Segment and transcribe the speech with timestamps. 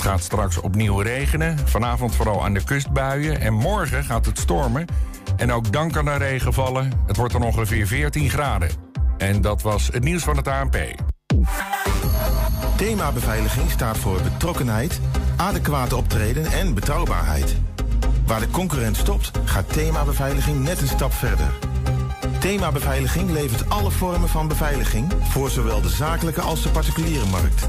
[0.00, 1.58] Het gaat straks opnieuw regenen.
[1.64, 3.40] Vanavond vooral aan de kust buien.
[3.40, 4.84] En morgen gaat het stormen.
[5.36, 6.92] En ook dan kan er regen vallen.
[7.06, 8.70] Het wordt dan ongeveer 14 graden.
[9.18, 10.76] En dat was het nieuws van het ANP.
[12.76, 15.00] Thema beveiliging staat voor betrokkenheid,
[15.36, 17.56] adequate optreden en betrouwbaarheid.
[18.26, 21.48] Waar de concurrent stopt, gaat thema beveiliging net een stap verder.
[22.38, 27.68] Thema Beveiliging levert alle vormen van beveiliging voor zowel de zakelijke als de particuliere markt.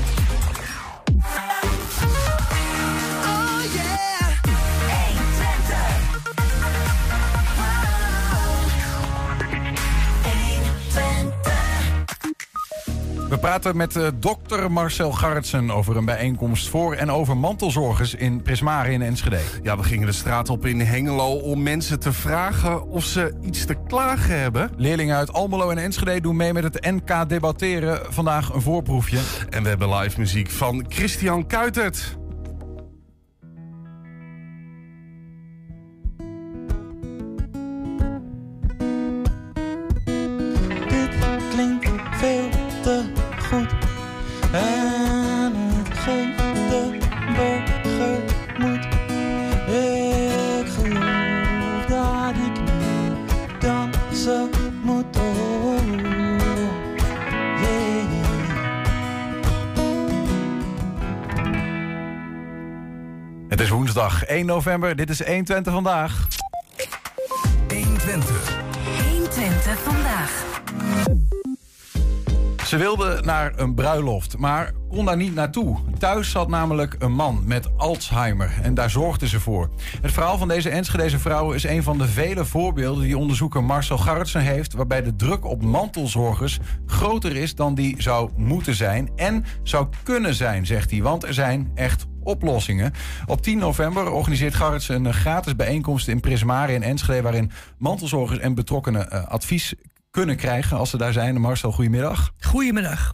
[13.41, 18.91] praten met uh, dokter Marcel Garretsen over een bijeenkomst voor en over mantelzorgers in Prismare
[18.91, 19.39] in Enschede.
[19.63, 23.65] Ja, we gingen de straat op in Hengelo om mensen te vragen of ze iets
[23.65, 24.71] te klagen hebben.
[24.77, 28.13] Leerlingen uit Almelo en Enschede doen mee met het NK Debatteren.
[28.13, 29.19] Vandaag een voorproefje.
[29.49, 32.19] En we hebben live muziek van Christian Kuitert.
[64.41, 64.95] 1 november.
[64.95, 66.27] Dit is 120 vandaag.
[67.69, 68.59] 120.
[69.09, 70.49] 120 vandaag.
[72.65, 75.77] Ze wilde naar een bruiloft, maar kon daar niet naartoe.
[75.97, 79.69] Thuis zat namelijk een man met Alzheimer en daar zorgde ze voor.
[80.01, 83.97] Het verhaal van deze Enschedeze vrouw is een van de vele voorbeelden die onderzoeker Marcel
[83.97, 89.45] Garretsen heeft, waarbij de druk op mantelzorgers groter is dan die zou moeten zijn en
[89.63, 91.01] zou kunnen zijn, zegt hij.
[91.01, 92.93] Want er zijn echt oplossingen.
[93.25, 97.21] Op 10 november organiseert Garrits een gratis bijeenkomst in Prismare in Enschede...
[97.21, 99.73] waarin mantelzorgers en betrokkenen uh, advies
[100.09, 101.41] kunnen krijgen als ze daar zijn.
[101.41, 102.33] Marcel, goedemiddag.
[102.39, 103.13] Goedemiddag.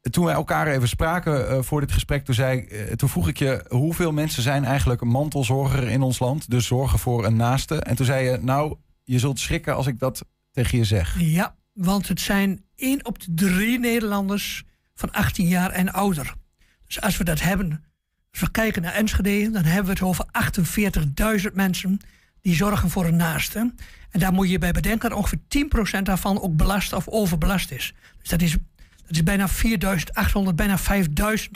[0.00, 3.64] Toen wij elkaar even spraken uh, voor dit gesprek, toen, zei, toen vroeg ik je...
[3.68, 6.50] hoeveel mensen zijn eigenlijk mantelzorger in ons land?
[6.50, 7.80] Dus zorgen voor een naaste.
[7.80, 11.20] En toen zei je, nou, je zult schrikken als ik dat tegen je zeg.
[11.20, 14.64] Ja, want het zijn één op de drie Nederlanders
[14.94, 16.34] van 18 jaar en ouder.
[16.86, 17.84] Dus als we dat hebben
[18.34, 20.26] als we kijken naar Enschede, dan hebben we het over
[21.48, 22.00] 48.000 mensen
[22.40, 23.74] die zorgen voor een naaste.
[24.10, 25.38] En daar moet je bij bedenken dat ongeveer
[25.98, 27.94] 10% daarvan ook belast of overbelast is.
[28.20, 28.52] Dus dat is,
[29.06, 30.84] dat is bijna 4.800, bijna 5.000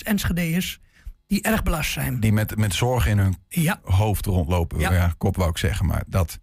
[0.03, 0.81] Enschedeërs
[1.27, 2.21] die erg belast zijn.
[2.21, 3.81] Die met, met zorg in hun ja.
[3.83, 4.79] hoofd rondlopen.
[4.79, 4.93] Ja.
[4.93, 5.15] ja.
[5.19, 6.39] kop wou ik zeggen, maar dat.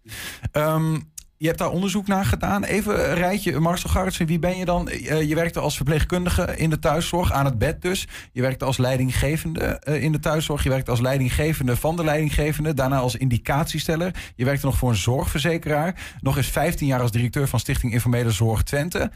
[0.52, 2.64] Um, je hebt daar onderzoek naar gedaan.
[2.64, 4.88] Even een rijtje, Marcel Garretsen, wie ben je dan?
[5.26, 8.06] je werkte als verpleegkundige in de thuiszorg, aan het bed dus.
[8.32, 10.62] Je werkte als leidinggevende in de thuiszorg.
[10.62, 12.74] Je werkte als leidinggevende van de leidinggevende.
[12.74, 14.14] Daarna als indicatiesteller.
[14.36, 16.16] Je werkte nog voor een zorgverzekeraar.
[16.20, 19.10] Nog eens 15 jaar als directeur van Stichting Informele Zorg Twente.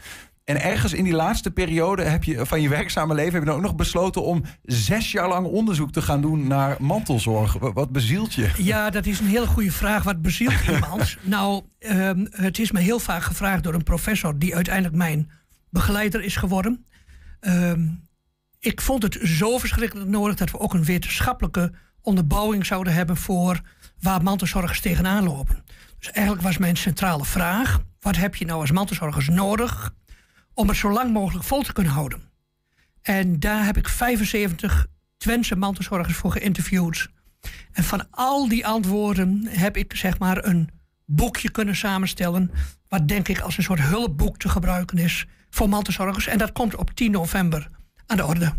[0.50, 3.56] En ergens in die laatste periode heb je, van je werkzame leven heb je dan
[3.56, 7.53] ook nog besloten om zes jaar lang onderzoek te gaan doen naar mantelzorg.
[7.53, 8.50] Wat bezielt je?
[8.56, 10.03] Ja, dat is een hele goede vraag.
[10.03, 11.16] Wat bezielt iemand?
[11.22, 15.31] nou, um, het is me heel vaak gevraagd door een professor die uiteindelijk mijn
[15.69, 16.87] begeleider is geworden.
[17.41, 18.09] Um,
[18.61, 21.72] ik vond het zo verschrikkelijk nodig dat we ook een wetenschappelijke
[22.03, 23.61] onderbouwing zouden hebben voor
[24.00, 25.65] waar mantelzorgers tegenaan lopen.
[25.99, 29.93] Dus eigenlijk was mijn centrale vraag: wat heb je nou als mantelzorgers nodig
[30.55, 32.22] om het zo lang mogelijk vol te kunnen houden.
[33.03, 37.09] En daar heb ik 75 Twentse mantelzorgers voor geïnterviewd.
[37.72, 40.71] En van al die antwoorden heb ik zeg maar een
[41.05, 42.50] boekje kunnen samenstellen.
[42.88, 46.27] Wat denk ik als een soort hulpboek te gebruiken is voor mantelzorgers.
[46.27, 47.71] En dat komt op 10 november
[48.06, 48.55] aan de orde.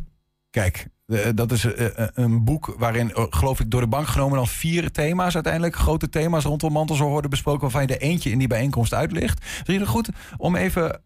[0.49, 0.87] Kijk,
[1.35, 1.67] dat is
[2.13, 6.43] een boek waarin, geloof ik, door de bank genomen dan vier thema's uiteindelijk, grote thema's
[6.43, 9.45] rondom mantelzorg worden besproken, waarvan je er eentje in die bijeenkomst uitlicht.
[9.65, 11.01] Is het goed om even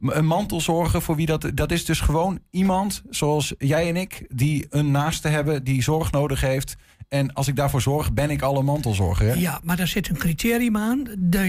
[0.00, 4.66] een mantelzorger voor wie dat, dat is dus gewoon iemand zoals jij en ik, die
[4.70, 6.76] een naaste hebben, die zorg nodig heeft.
[7.08, 9.38] En als ik daarvoor zorg, ben ik al een mantelzorger.
[9.38, 11.04] Ja, maar daar zit een criterium aan.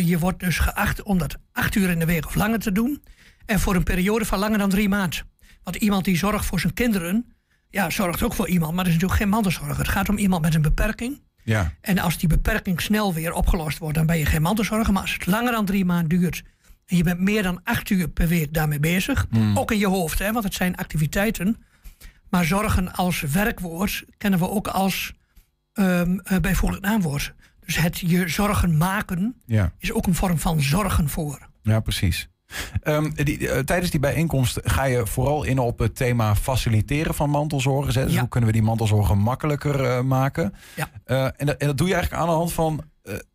[0.05, 3.03] Je wordt dus geacht om dat acht uur in de week of langer te doen.
[3.45, 5.19] En voor een periode van langer dan drie maanden.
[5.63, 7.36] Want iemand die zorgt voor zijn kinderen,
[7.69, 9.77] ja, zorgt ook voor iemand, maar dat is natuurlijk geen mantelzorger.
[9.77, 11.21] Het gaat om iemand met een beperking.
[11.43, 11.73] Ja.
[11.81, 14.93] En als die beperking snel weer opgelost wordt, dan ben je geen mantelzorger.
[14.93, 16.43] Maar als het langer dan drie maanden duurt
[16.85, 19.57] en je bent meer dan acht uur per week daarmee bezig, Hmm.
[19.57, 21.57] ook in je hoofd, hè, want het zijn activiteiten
[22.29, 25.13] Maar zorgen als werkwoord kennen we ook als
[25.73, 27.33] um, bijvoorbeeld naamwoord.
[27.65, 29.71] Dus het je zorgen maken Ja.
[29.77, 31.39] is ook een vorm van zorgen voor.
[31.61, 32.29] Ja, precies.
[32.81, 37.29] Ehm, die, eh, tijdens die bijeenkomst ga je vooral in op het thema faciliteren van
[37.29, 37.95] mantelzorgers.
[37.95, 38.03] Hè?
[38.03, 38.19] Dus Ja.
[38.19, 40.53] hoe kunnen we die mantelzorgen makkelijker eh, maken?
[40.75, 40.89] Ja.
[41.05, 42.83] Eh, en, dat, en dat doe je eigenlijk aan de hand van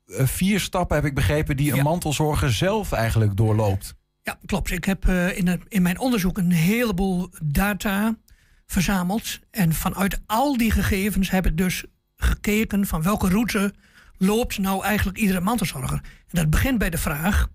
[0.08, 1.82] vier stappen, heb ik begrepen, die een Ja.
[1.82, 3.94] mantelzorger zelf eigenlijk doorloopt.
[4.22, 4.70] Ja, klopt.
[4.70, 8.16] Ik heb in, in mijn onderzoek een heleboel data
[8.66, 9.38] verzameld.
[9.50, 11.84] En vanuit al die gegevens heb ik dus
[12.16, 13.74] gekeken van welke route
[14.18, 15.96] loopt nou eigenlijk iedere mantelzorger.
[16.02, 17.48] En dat begint bij de vraag,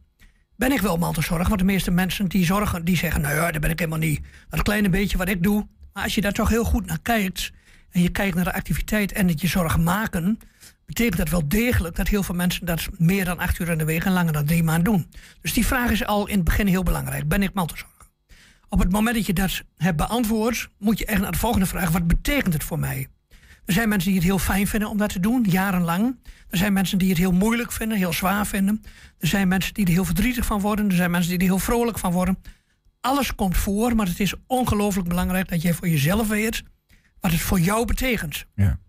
[0.58, 1.48] ben ik wel mantelzorger?
[1.48, 4.22] Want de meeste mensen die zorgen, die zeggen, nou ja, dat ben ik helemaal niet.
[4.50, 5.68] Dat kleine beetje wat ik doe.
[5.94, 7.52] Maar als je daar toch heel goed naar kijkt
[7.90, 10.40] en je kijkt naar de activiteit en het je zorgen maken,
[10.86, 13.86] betekent dat wel degelijk dat heel veel mensen dat meer dan acht uur in de
[13.86, 15.08] week en langer dan drie maanden doen.
[15.42, 17.28] Dus die vraag is al in het begin heel belangrijk.
[17.28, 17.96] Ben ik mantelzorger?
[18.70, 21.90] Op het moment dat je dat hebt beantwoord, moet je echt naar de volgende vraag:
[21.90, 23.08] wat betekent het voor mij?
[23.68, 26.20] Er zijn mensen die het heel fijn vinden om dat te doen, jarenlang.
[26.50, 28.84] Er zijn mensen die het heel moeilijk vinden, heel zwaar vinden.
[29.20, 30.90] Er zijn mensen die er heel verdrietig van worden.
[30.90, 32.38] Er zijn mensen die er heel vrolijk van worden.
[33.02, 36.64] Alles komt voor, maar het is ongelooflijk belangrijk dat jij voor jezelf weet
[37.20, 38.46] wat het voor jou betekent.
[38.56, 38.80] Ja.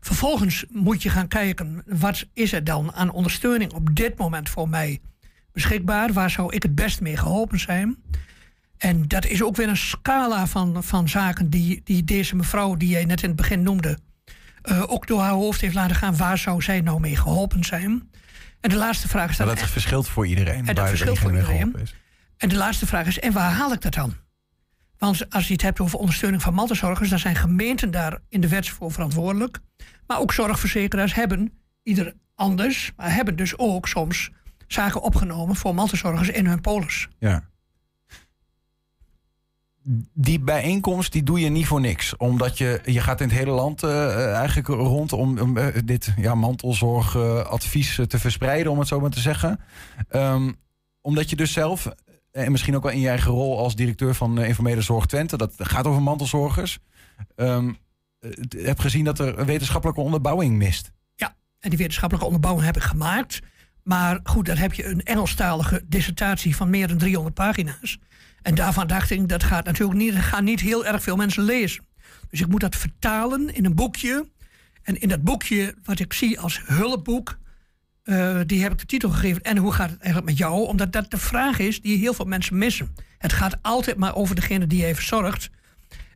[0.00, 4.68] Vervolgens moet je gaan kijken, wat is er dan aan ondersteuning op dit moment voor
[4.68, 5.00] mij
[5.52, 6.12] beschikbaar?
[6.12, 7.96] Waar zou ik het best mee geholpen zijn?
[8.78, 12.88] En dat is ook weer een scala van, van zaken die, die deze mevrouw, die
[12.88, 13.98] jij net in het begin noemde,
[14.62, 16.16] eh, ook door haar hoofd heeft laten gaan.
[16.16, 18.10] Waar zou zij nou mee geholpen zijn?
[18.60, 20.64] En de laatste vraag is dan, Maar dat verschilt voor iedereen.
[20.64, 21.76] dat waar verschilt voor iedereen.
[22.36, 24.14] en de laatste vraag is, en waar haal ik dat dan?
[24.98, 28.48] Want als je het hebt over ondersteuning van mantelzorgers, dan zijn gemeenten daar in de
[28.48, 29.58] wet voor verantwoordelijk.
[30.06, 31.52] Maar ook zorgverzekeraars hebben,
[31.82, 34.30] ieder anders, maar hebben dus ook soms
[34.66, 37.08] zaken opgenomen voor mantelzorgers in hun polis.
[37.18, 37.48] Ja.
[40.14, 42.16] Die bijeenkomst die doe je niet voor niks.
[42.16, 46.34] Omdat je, je gaat in het hele land eh, eigenlijk rond om, eh, dit ja,
[46.34, 49.60] mantelzorgadvies te verspreiden, om het zo maar te zeggen.
[50.08, 50.52] Ehm,
[51.00, 51.88] omdat je dus zelf,
[52.30, 55.52] en misschien ook wel in je eigen rol als directeur van Informele Zorg Twente, dat
[55.56, 56.78] gaat over mantelzorgers,
[57.34, 57.72] ehm,
[58.18, 60.92] eh, heb gezien dat er wetenschappelijke onderbouwing mist.
[61.58, 63.40] En die wetenschappelijke onderbouwing heb ik gemaakt.
[63.88, 67.98] Maar goed, dan heb je een Engelstalige dissertatie van meer dan 300 pagina's.
[68.42, 71.84] En daarvan dacht ik, dat gaat natuurlijk niet, gaan niet heel erg veel mensen lezen.
[72.30, 74.28] Dus ik moet dat vertalen in een boekje.
[74.82, 77.38] En in dat boekje, wat ik zie als hulpboek,
[78.02, 79.42] eh, die heb ik de titel gegeven.
[79.42, 80.66] En hoe gaat het eigenlijk met jou?
[80.66, 82.94] Omdat dat de vraag is die heel veel mensen missen.
[83.18, 85.50] Het gaat altijd maar over degene die je zorgt.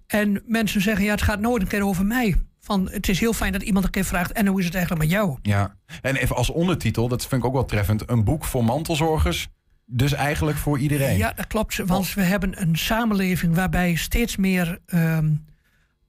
[0.06, 2.36] En mensen zeggen, ja, het gaat nooit een keer over mij.
[2.64, 5.04] Van, het is heel fijn dat iemand een keer vraagt, en hoe is het eigenlijk
[5.04, 5.38] met jou?
[5.42, 9.48] Ja, en even als ondertitel, dat vind ik ook wel treffend, een boek voor mantelzorgers.
[9.84, 11.16] Dus eigenlijk voor iedereen.
[11.16, 11.76] Ja, dat klopt.
[11.76, 15.34] Want we hebben een samenleving waarbij steeds meer ehm,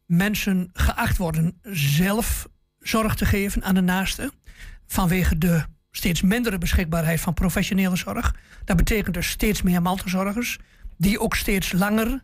[0.06, 2.48] mensen geacht worden zelf
[2.80, 4.32] zorg te geven aan de naaste.
[4.86, 8.36] Vanwege de steeds mindere beschikbaarheid van professionele zorg.
[8.66, 10.60] Dat betekent dus steeds meer mantelzorgers.
[10.98, 12.24] Die ook steeds langer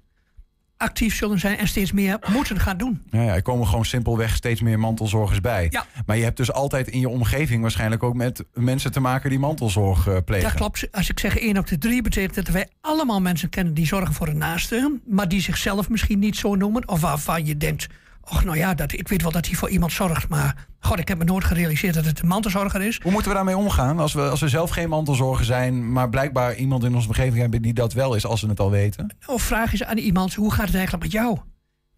[0.80, 3.02] actief zullen zijn en steeds meer moeten gaan doen.
[3.10, 5.68] Ja, ja, er komen gewoon simpelweg steeds meer mantelzorgers bij.
[5.70, 5.86] Ja.
[6.06, 9.40] Maar je hebt dus altijd in je omgeving waarschijnlijk ook met mensen te maken die
[9.40, 10.48] mantelzorg eh, plegen.
[10.48, 10.88] Dat klopt.
[10.92, 14.14] Als ik zeg 1 op de 3, betekent dat wij allemaal mensen kennen die zorgen
[14.14, 15.00] voor een naaste.
[15.06, 16.88] Maar die zichzelf misschien niet zo noemen.
[16.88, 17.88] Of waarvan je denkt,
[18.22, 20.30] och nou ja, dat, ik weet wel dat hij voor iemand zorgt.
[20.30, 23.00] Maar god, ik heb me nooit gerealiseerd dat het een mantelzorger is.
[23.02, 26.56] Hoe moeten we daarmee omgaan als we, als we zelf geen mantelzorger zijn, maar blijkbaar
[26.56, 29.16] iemand in onze omgeving hebben die dat wel is, als ze het al weten?
[29.28, 31.38] Nou, vraag eens aan iemand, hoe gaat het eigenlijk met jou?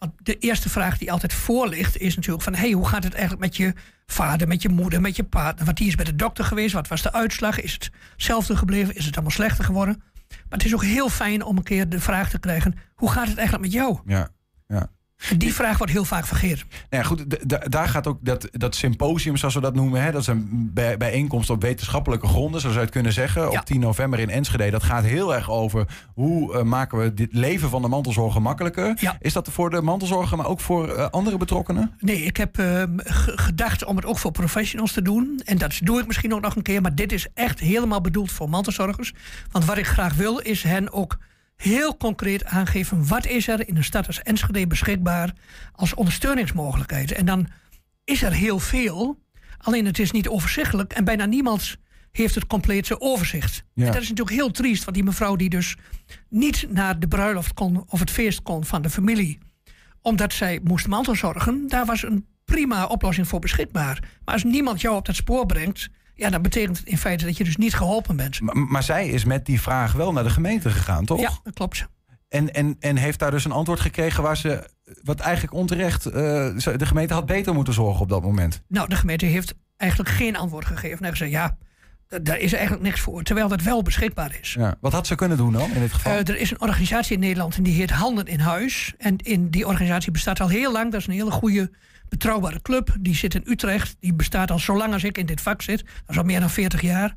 [0.02, 2.56] Want de eerste vraag die altijd voor ligt is natuurlijk van...
[2.56, 3.74] hey, hoe gaat het eigenlijk met je
[4.06, 5.66] vader, met je moeder, met je partner?
[5.66, 7.60] Want die is bij de dokter geweest, wat was de uitslag?
[7.60, 8.96] Is het hetzelfde gebleven?
[8.96, 10.04] Is het allemaal slechter geworden?
[10.28, 12.76] Maar het is ook heel fijn om een keer de vraag te krijgen...
[12.96, 14.00] hoe gaat het eigenlijk met jou?
[14.06, 14.30] Ja.
[14.68, 14.90] ja.
[15.38, 16.68] Die vraag wordt heel vaak vergeten.
[16.90, 17.26] Nou ja, goed,
[17.72, 20.98] daar gaat ook dat, dat symposium, zoals we dat noemen, hè, dat is een bij,
[20.98, 23.48] bijeenkomst op wetenschappelijke gronden, zoals je het kunnen zeggen, Ja.
[23.60, 24.70] op 10 november in Enschede.
[24.70, 28.94] Dat gaat heel erg over hoe eh, maken we dit leven van de mantelzorger makkelijker.
[29.00, 29.18] Ja.
[29.20, 31.92] Is dat voor de mantelzorger, maar ook voor eh, andere betrokkenen?
[32.00, 35.42] Nee, ik heb eh, ge- gedacht om het ook voor professionals te doen.
[35.46, 36.82] En dat doe ik misschien ook nog een keer.
[36.82, 39.14] Maar dit is echt helemaal bedoeld voor mantelzorgers.
[39.52, 41.18] Want wat ik graag wil, is hen ook
[41.62, 43.08] heel concreet aangeven...
[43.08, 45.34] wat is er in de stad als Enschede beschikbaar
[45.72, 47.12] als ondersteuningsmogelijkheid.
[47.12, 47.48] En dan
[48.04, 49.20] is er heel veel.
[49.58, 50.94] Alleen het is niet overzichtelijk.
[50.94, 51.78] En bijna niemand
[52.12, 53.64] heeft het complete overzicht.
[53.74, 53.86] Ja.
[53.86, 54.84] En dat is natuurlijk heel triest.
[54.84, 55.76] Want die mevrouw die dus
[56.30, 57.84] niet naar de bruiloft kon...
[57.88, 59.40] of het feest kon van de familie
[60.02, 64.00] omdat zij moest mantelzorgen, daar was een prima oplossing voor beschikbaar.
[64.26, 65.90] Maar als niemand jou op dat spoor brengt,
[66.22, 68.42] ja, dan betekent in feite dat je dus niet geholpen bent.
[68.42, 71.22] Maar, maar zij is met die vraag wel naar de gemeente gegaan, toch?
[71.22, 71.88] Ja, dat klopt.
[72.30, 74.70] En, en, en heeft daar dus een antwoord gekregen waar ze,
[75.04, 76.12] wat eigenlijk onterecht, eh,
[76.78, 78.62] de gemeente had beter moeten zorgen op dat moment.
[78.68, 81.06] Nou, de gemeente heeft eigenlijk geen antwoord gegeven.
[81.06, 81.58] En gezegd, ja,
[82.08, 83.24] daar is eigenlijk niks voor.
[83.24, 84.54] Terwijl dat wel beschikbaar is.
[84.54, 84.76] Ja.
[84.82, 86.12] Wat had ze kunnen doen dan in dit geval?
[86.12, 88.94] Eh, er is een organisatie in Nederland en die heet Handen in Huis.
[88.98, 90.92] En in die organisatie bestaat al heel lang.
[90.92, 91.72] Dat is een hele goede,
[92.12, 92.96] betrouwbare club.
[93.00, 93.96] Die zit in Utrecht.
[94.00, 95.78] Die bestaat al zo lang als ik in dit vak zit.
[95.78, 97.16] Dat is al meer dan 40 jaar.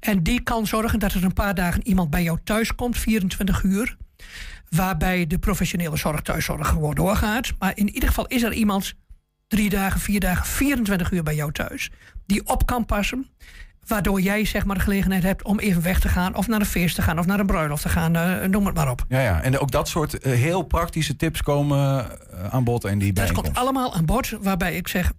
[0.00, 3.62] En die kan zorgen dat er een paar dagen iemand bij jou thuis komt, 24
[3.62, 3.96] uur.
[4.68, 7.52] Waarbij de professionele zorg thuiszorg gewoon doorgaat.
[7.58, 8.94] Maar in ieder geval is er iemand
[9.48, 11.90] drie dagen, vier dagen, 24 uur bij jou thuis.
[12.26, 13.26] Die op kan passen.
[13.88, 16.34] Waardoor jij zeg maar de gelegenheid hebt om even weg te gaan.
[16.34, 17.18] Of naar een feest te gaan.
[17.18, 18.16] Of naar een bruiloft te gaan.
[18.16, 19.04] eh, noem het maar op.
[19.08, 22.98] Ja, ja, en ook dat soort eh, heel praktische tips komen eh, aan bod en
[22.98, 24.30] die Dat komt allemaal aan bod.
[24.40, 25.12] Waarbij ik zeg,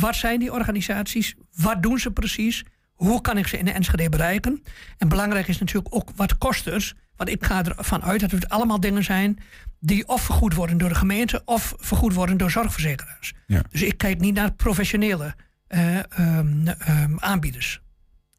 [0.00, 1.34] wat zijn die organisaties?
[1.56, 2.64] Wat doen ze precies?
[2.92, 4.62] Hoe kan ik ze in de Enschede bereiken?
[4.98, 6.94] En belangrijk is natuurlijk ook, wat kost het?
[7.16, 9.38] Want ik ga ervan uit dat het allemaal dingen zijn...
[9.80, 11.42] die of vergoed worden door de gemeente...
[11.44, 13.32] of vergoed worden door zorgverzekeraars.
[13.46, 13.62] Ja.
[13.70, 15.34] Dus ik kijk niet naar professionele
[15.66, 17.80] eh, ehm, ehm, aanbieders.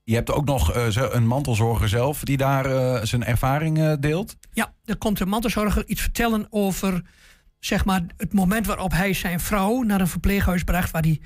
[0.09, 4.35] Je hebt ook nog eh, een mantelzorger zelf die daar eh, zijn ervaring eh, deelt.
[4.51, 7.01] Ja, er komt een mantelzorger iets vertellen over
[7.59, 11.21] zeg maar, het moment waarop hij zijn vrouw naar een verpleeghuis bracht waar hij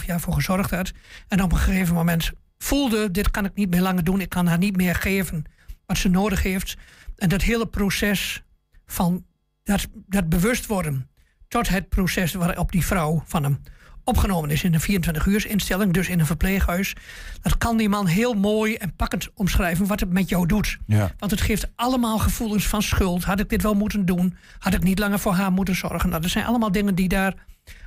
[0.00, 0.92] 7,5 jaar voor gezorgd had.
[1.28, 4.46] En op een gegeven moment voelde: dit kan ik niet meer langer doen, ik kan
[4.46, 5.44] haar niet meer geven
[5.86, 6.76] wat ze nodig heeft.
[7.16, 8.42] En dat hele proces
[8.86, 9.24] van
[9.62, 11.10] dat, dat bewust worden
[11.48, 13.60] tot het proces waarop die vrouw van hem
[14.08, 16.94] opgenomen is in een 24 uur instelling, dus in een verpleeghuis.
[17.42, 20.78] Dat kan die man heel mooi en pakkend omschrijven wat het met jou doet.
[20.86, 21.12] Ja.
[21.18, 23.24] Want het geeft allemaal gevoelens van schuld.
[23.24, 24.36] Had ik dit wel moeten doen?
[24.58, 26.08] Had ik niet langer voor haar moeten zorgen?
[26.08, 27.34] Nou, dat zijn allemaal dingen die daar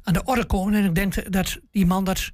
[0.03, 0.73] aan de orde komen.
[0.73, 2.31] En ik denk dat die man dat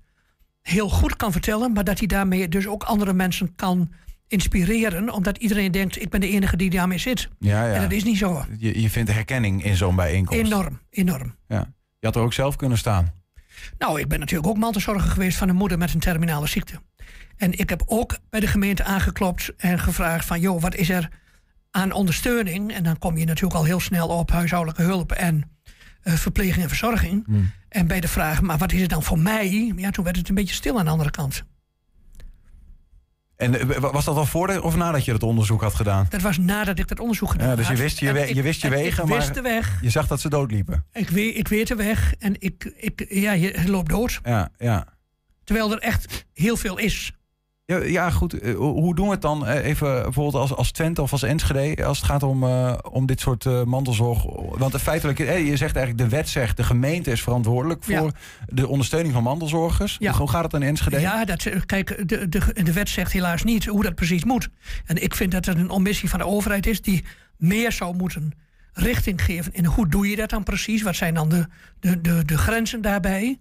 [0.62, 3.92] heel goed kan vertellen, maar dat hij daarmee dus ook andere mensen kan
[4.28, 7.30] inspireren, omdat iedereen denkt: ik ben de enige die daarmee zit.
[7.40, 7.74] Ja, ja.
[7.74, 8.46] En dat is niet zo.
[8.58, 10.44] Je, je vindt herkenning in zo'n bijeenkomst.
[10.44, 11.36] Enorm, enorm.
[11.48, 11.74] Ja.
[12.00, 13.17] Je had er ook zelf kunnen staan.
[13.78, 16.82] Nou, ik ben natuurlijk ook mantelzorger geweest van een moeder met een terminale ziekte.
[17.38, 20.40] En ik heb ook bij de gemeente aangeklopt en gevraagd van...
[20.40, 21.10] joh, wat is er
[21.72, 22.74] aan ondersteuning?
[22.74, 25.52] En dan kom je natuurlijk al heel snel op huishoudelijke hulp en
[26.02, 27.28] eh, verpleging en verzorging.
[27.70, 29.74] En bij de vraag, maar wat is het dan voor mij?
[29.76, 31.44] Ja, toen werd het een beetje stil aan de andere kant.
[33.38, 36.06] En eh, was dat al voor of nadat je dat onderzoek had gedaan?
[36.10, 37.82] Dat was nadat ik dat onderzoek gedaan Ja, dus je had.
[37.82, 39.78] wist je En we- ik- je wist je en wegen, Ik maar- wist de weg.
[39.82, 40.86] Je zag dat ze doodliepen.
[40.94, 42.14] Ik weet, ik weet de weg.
[42.20, 44.20] En ik, ik, ja, je het loopt dood.
[44.24, 44.86] Ja, ja.
[45.44, 47.12] Terwijl er echt heel veel is.
[47.68, 48.40] Ja, ja goed.
[48.40, 51.86] Eh, Hoe doen we het dan eh, even bijvoorbeeld als, als Twente of als Enschede...
[51.86, 54.24] als het gaat om, eh, om dit soort mantelzorg?
[54.58, 56.58] Want feitelijk, je zegt eigenlijk de wet zegt...
[56.58, 58.12] de gemeente is verantwoordelijk voor Ja.
[58.46, 59.96] de ondersteuning van mantelzorgers.
[60.00, 60.12] Ja.
[60.14, 61.00] Hoe gaat het dan in Enschede?
[61.00, 64.50] Ja, dat, kijk, de, de, de wet zegt helaas niet hoe dat precies moet.
[64.86, 67.04] En ik vind dat het een omissie van de overheid is die
[67.38, 68.32] meer zou moeten
[68.78, 69.54] richting geven.
[69.54, 70.82] En hoe doe je dat dan precies?
[70.82, 71.48] Wat zijn dan de,
[71.80, 73.40] de, de, de grenzen daarbij?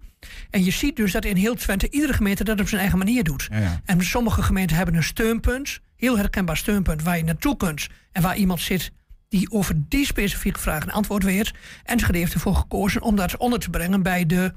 [0.49, 3.23] En je ziet dus dat in heel Twente iedere gemeente dat op zijn eigen manier
[3.23, 3.47] doet.
[3.51, 3.81] Ja, ja.
[3.85, 7.87] En sommige gemeenten hebben een steunpunt, heel herkenbaar steunpunt, waar je naartoe kunt.
[8.11, 8.91] En waar iemand zit
[9.29, 11.51] die over die specifieke vraag een antwoord weet.
[11.83, 14.53] Enschede heeft ervoor gekozen om dat onder te brengen bij de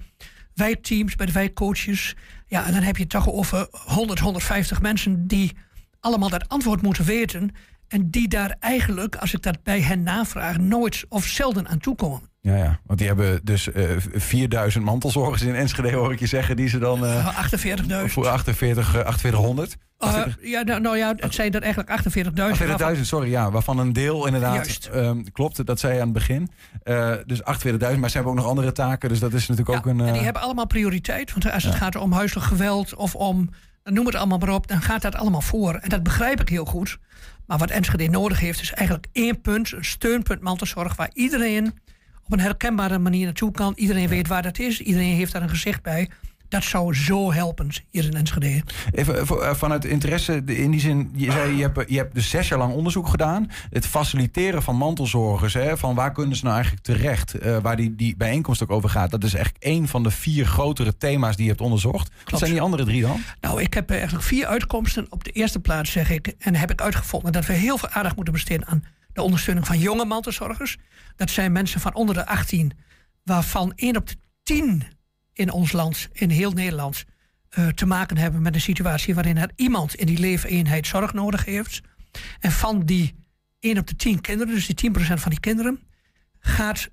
[0.54, 2.14] wijkteams, bij de wijkcoaches.
[2.46, 5.52] Ja, en dan heb je het toch over 100, 150 mensen die
[6.00, 7.50] allemaal dat antwoord moeten weten.
[7.90, 12.20] En die daar eigenlijk, als ik dat bij hen navraag, nooit of zelden aan toekomen.
[12.40, 12.80] Ja, ja.
[12.84, 16.56] Want die hebben dus eh, 4000 mantelzorgers in Enschede, hoor ik je zeggen...
[16.56, 18.10] die ze dan eh, Uh, 48.000.
[18.10, 19.76] voor 48, eh, 4800...
[20.04, 22.32] Uh, ja, nou, nou ja, het zijn er eigenlijk 48.000.
[22.34, 23.50] waarvan- 48.000, sorry, ja.
[23.50, 24.86] Waarvan een deel inderdaad Juist.
[24.86, 25.66] ehm, klopt.
[25.66, 26.50] Dat zei je aan het begin.
[26.82, 29.08] Eh, dus 48.000, maar ze hebben ook nog andere taken.
[29.08, 30.00] Dus dat is natuurlijk ook een...
[30.00, 31.32] En die eh, hebben allemaal prioriteit.
[31.32, 33.50] Want als het gaat om huiselijk geweld of om,
[33.84, 35.74] noem het allemaal maar op, dan gaat dat allemaal voor.
[35.74, 36.98] En dat begrijp ik heel goed.
[37.50, 41.66] Maar wat Enschede nodig heeft, is eigenlijk één punt, een steunpunt mantelzorg, waar iedereen
[42.24, 43.72] op een herkenbare manier naartoe kan.
[43.76, 46.10] Iedereen weet waar dat is, iedereen heeft daar een gezicht bij.
[46.50, 48.62] Dat zou zo helpen hier in Enschede.
[48.90, 52.28] Even voor- eh, vanuit interesse, in die zin, je zei, je hebt, je hebt dus
[52.30, 53.50] zes jaar lang onderzoek gedaan.
[53.70, 57.94] Het faciliteren van mantelzorgers, hè, van waar kunnen ze nou eigenlijk terecht, eh, waar die,
[57.94, 59.10] die bijeenkomst ook over gaat.
[59.10, 62.10] Dat is eigenlijk één van de vier grotere thema's die je hebt onderzocht.
[62.24, 63.20] Wat zijn die andere drie dan?
[63.40, 65.06] Nou, ik heb eigenlijk vier uitkomsten.
[65.10, 68.14] Op de eerste plaats zeg ik, en heb ik uitgevonden dat we heel veel aandacht
[68.16, 70.76] moeten besteden aan de ondersteuning van jonge mantelzorgers.
[71.16, 72.72] Dat zijn mensen van onder de 18,
[73.24, 74.82] waarvan 1 op de 10
[75.40, 77.04] in ons land, in heel Nederland,
[77.48, 81.44] eh, te maken hebben met een situatie waarin er iemand in die leefeenheid zorg nodig
[81.44, 81.80] heeft.
[82.40, 83.14] En van die
[83.60, 85.80] 1 op de 10 kinderen, dus die 10% van die kinderen,
[86.38, 86.88] gaat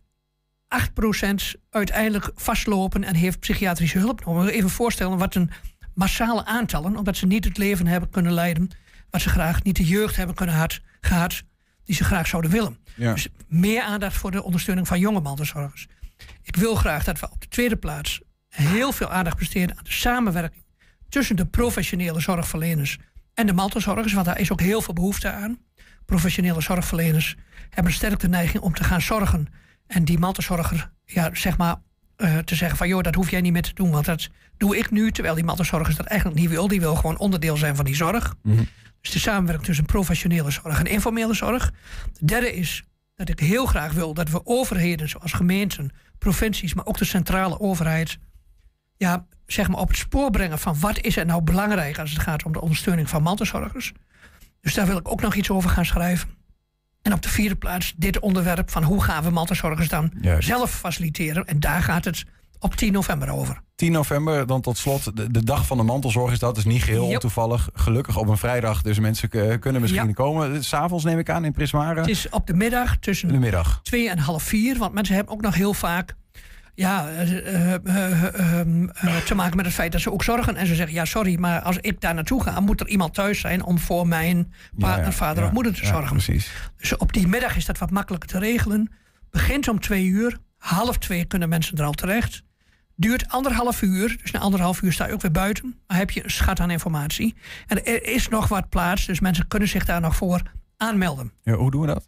[0.68, 4.52] 8% uiteindelijk vastlopen en heeft psychiatrische hulp nodig.
[4.52, 5.52] Even voorstellen wat een
[5.94, 8.70] massale aantallen, omdat ze niet het leven hebben kunnen leiden
[9.10, 11.44] wat ze graag, niet de jeugd hebben kunnen had, gehad
[11.84, 12.78] die ze graag zouden willen.
[12.96, 13.14] Ja.
[13.14, 15.88] Dus meer aandacht voor de ondersteuning van jonge mantelzorgers.
[16.44, 18.22] Ik wil graag dat we op de tweede plaats
[18.64, 20.64] heel veel aandacht besteden aan de samenwerking
[21.10, 22.98] tussen de professionele zorgverleners
[23.34, 25.60] en de mantelzorgers, want daar is ook heel veel behoefte aan.
[26.06, 27.36] Professionele zorgverleners
[27.70, 29.48] hebben sterk de neiging om te gaan zorgen
[29.88, 31.76] en die mantelzorger, ja, zeg maar,
[32.16, 34.78] eh, te zeggen van joh, dat hoef jij niet meer te doen, want dat doe
[34.78, 36.68] ik nu, terwijl die mantelzorgers dat eigenlijk niet wil.
[36.68, 38.36] Die wil gewoon onderdeel zijn van die zorg.
[39.02, 41.72] Dus de samenwerking tussen professionele zorg en informele zorg.
[42.14, 42.84] De derde is
[43.16, 47.60] dat ik heel graag wil dat we overheden zoals gemeenten, provincies, maar ook de centrale
[47.60, 48.18] overheid,
[48.98, 52.20] ja, zeg maar op het spoor brengen van wat is er nou belangrijk als het
[52.22, 53.94] gaat om de ondersteuning van mantelzorgers.
[54.62, 56.30] Dus daar wil ik ook nog iets over gaan schrijven.
[57.02, 60.48] En op de vierde plaats dit onderwerp van hoe gaan we mantelzorgers dan Juist.
[60.48, 61.46] zelf faciliteren.
[61.46, 62.24] En daar gaat het
[62.60, 63.62] op 10 november over.
[63.76, 65.18] 10 november, dan tot slot.
[65.18, 66.58] De, de dag van de mantelzorg is dat.
[66.58, 67.20] is niet geheel Yep.
[67.20, 67.70] toevallig.
[67.74, 68.82] Gelukkig op een vrijdag.
[68.82, 70.14] Dus mensen kunnen misschien Ja.
[70.14, 70.64] komen.
[70.64, 72.00] S'avonds neem ik aan in Prismare.
[72.00, 73.80] Het is op de middag tussen de middag.
[73.84, 74.78] twee en half vier.
[74.78, 76.16] Want mensen hebben ook nog heel vaak
[76.80, 80.56] ja, eh, eh, eh, eh, eh, te maken met het feit dat ze ook zorgen.
[80.56, 82.60] En ze zeggen, ja sorry, maar als ik daar naartoe ga...
[82.60, 85.48] moet er iemand thuis zijn om voor mijn partner, Ja, ja, vader ja.
[85.48, 86.12] of moeder te Ja, zorgen.
[86.12, 86.52] precies.
[86.78, 88.92] Dus op die middag is dat wat makkelijker te regelen.
[89.30, 90.38] Begint om twee uur.
[90.58, 92.44] Half twee kunnen mensen er al terecht.
[92.96, 94.18] Duurt anderhalf uur.
[94.22, 95.80] Dus na anderhalf uur sta je ook weer buiten.
[95.88, 97.36] Maar heb je een schat aan informatie.
[97.68, 99.06] En er is nog wat plaats.
[99.06, 100.42] Dus mensen kunnen zich daar nog voor
[100.78, 101.32] aanmelden.
[101.44, 102.08] Ja, hoe doen we dat?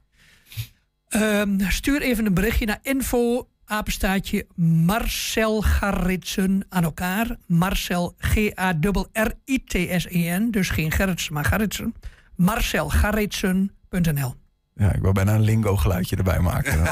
[1.07, 7.35] Ehm, stuur even een berichtje naar info apenstaatje Marcel Garritsen aan elkaar.
[7.45, 10.47] Marcel G-A-R-R-I-T-S-E-N.
[10.51, 11.93] Dus geen Gerritsen, maar Garritsen.
[12.35, 14.35] marcelgarritsen.nl
[14.75, 16.81] Ja, ik wil bijna een lingo geluidje erbij maken.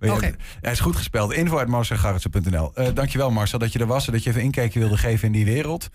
[0.00, 0.34] Oké.
[0.60, 1.32] Hij is goed gespeld.
[1.32, 1.68] Info uit.
[2.74, 5.32] Eh dankjewel Marcel dat je er was en dat je even inkijkje wilde geven in
[5.32, 5.88] die wereld.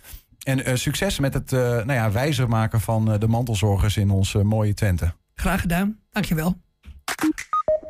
[0.44, 4.36] En eh, succes met het eh, nou ja, wijzer maken van de mantelzorgers in ons
[4.36, 5.14] eh, mooie Twente.
[5.36, 6.00] Graag gedaan.
[6.12, 6.62] Dankjewel.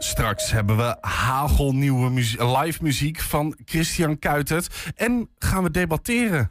[0.03, 4.91] Straks hebben we hagelnieuwe muzie- live muziek van Christian Kuitert.
[4.95, 6.49] En gaan we debatteren.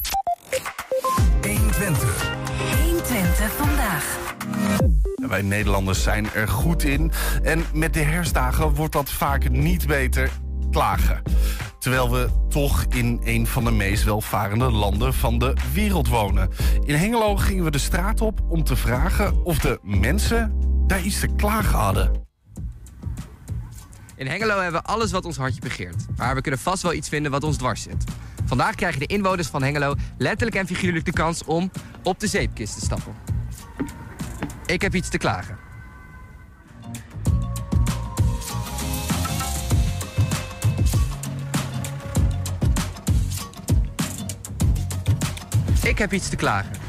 [2.83, 4.17] 120 vandaag.
[5.29, 7.13] Wij Nederlanders zijn er goed in.
[7.43, 10.31] En met de herfstdagen wordt dat vaak niet beter
[10.71, 11.23] klagen.
[11.79, 16.51] Terwijl we toch in een van de meest welvarende landen van de wereld wonen.
[16.85, 21.21] In Hengelo gingen we de straat op om te vragen of de mensen daar iets
[21.21, 22.31] te klagen hadden.
[24.17, 26.07] In Hengelo hebben we alles wat ons hartje begeert.
[26.17, 28.05] Maar we kunnen vast wel iets vinden wat ons dwars zit.
[28.45, 31.71] Vandaag krijgen de inwoners van Hengelo letterlijk en figuurlijk de kans om
[32.03, 33.15] op de zeepkist te stappen.
[34.67, 35.59] Ik heb iets te klagen.
[45.83, 46.82] Ik heb iets te klagen.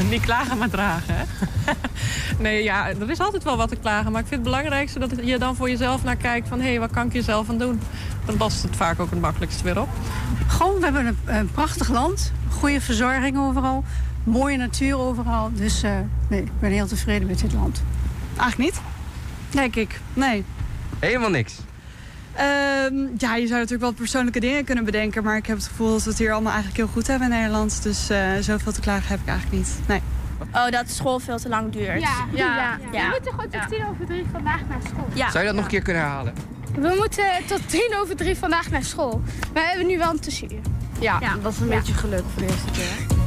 [0.10, 1.14] Niet klagen, maar dragen.
[1.16, 1.24] Hè?
[2.44, 4.12] nee, ja, er is altijd wel wat te klagen.
[4.12, 6.60] Maar ik vind het belangrijkste dat je dan voor jezelf naar kijkt van...
[6.60, 7.80] hé, hey, wat kan ik jezelf aan doen?
[8.24, 9.88] Dan lost het vaak ook het makkelijkst weer op.
[10.46, 12.32] Gewoon, we hebben een, een prachtig land.
[12.50, 13.84] Goede verzorging overal.
[14.24, 15.50] Mooie natuur overal.
[15.54, 15.92] Dus eh,
[16.28, 17.82] nee, ik ben heel tevreden met dit land.
[18.38, 18.80] Eigenlijk niet,
[19.50, 20.00] denk ik.
[20.14, 20.44] Nee.
[20.98, 21.58] Helemaal niks.
[22.34, 25.24] Ehm, ja, je zou natuurlijk wel persoonlijke dingen kunnen bedenken.
[25.24, 27.34] Maar ik heb het gevoel dat we het hier allemaal eigenlijk heel goed hebben in
[27.34, 27.82] Nederland.
[27.82, 29.78] Dus eh, zoveel te klagen heb ik eigenlijk niet.
[29.86, 30.02] Nee.
[30.54, 32.00] Oh, dat de school veel te lang duurt.
[32.00, 33.04] Ja, ja, ja.
[33.04, 35.08] We moeten gewoon tot tien over drie vandaag naar school.
[35.14, 35.30] Ja.
[35.30, 36.34] Zou je dat nog een keer kunnen herhalen?
[36.74, 39.22] We moeten tot tien over drie vandaag naar school.
[39.52, 40.60] We hebben nu wel een tussenuur.
[41.00, 43.19] Ja, dat is een beetje geluk voor de eerste keer.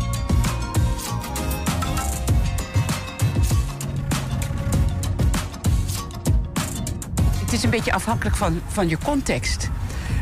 [7.54, 9.70] Het is een beetje afhankelijk van, van je context.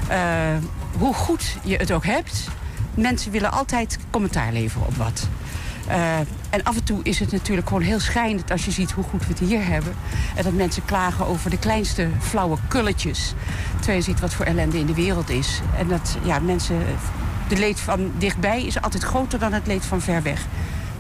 [0.08, 0.20] Eh,
[0.98, 2.48] hoe goed je het ook hebt,
[2.94, 5.28] mensen willen altijd commentaar leveren op wat.
[5.88, 6.18] Eh,
[6.50, 9.22] en af en toe is het natuurlijk gewoon heel schrijnend als je ziet hoe goed
[9.22, 9.94] we het hier hebben.
[10.36, 13.34] En dat mensen klagen over de kleinste flauwe kulletjes.
[13.76, 15.62] Terwijl je ziet wat voor ellende in de wereld is.
[15.78, 16.86] En dat ja, mensen.
[17.48, 20.46] De leed van dichtbij is altijd groter dan het leed van ver weg.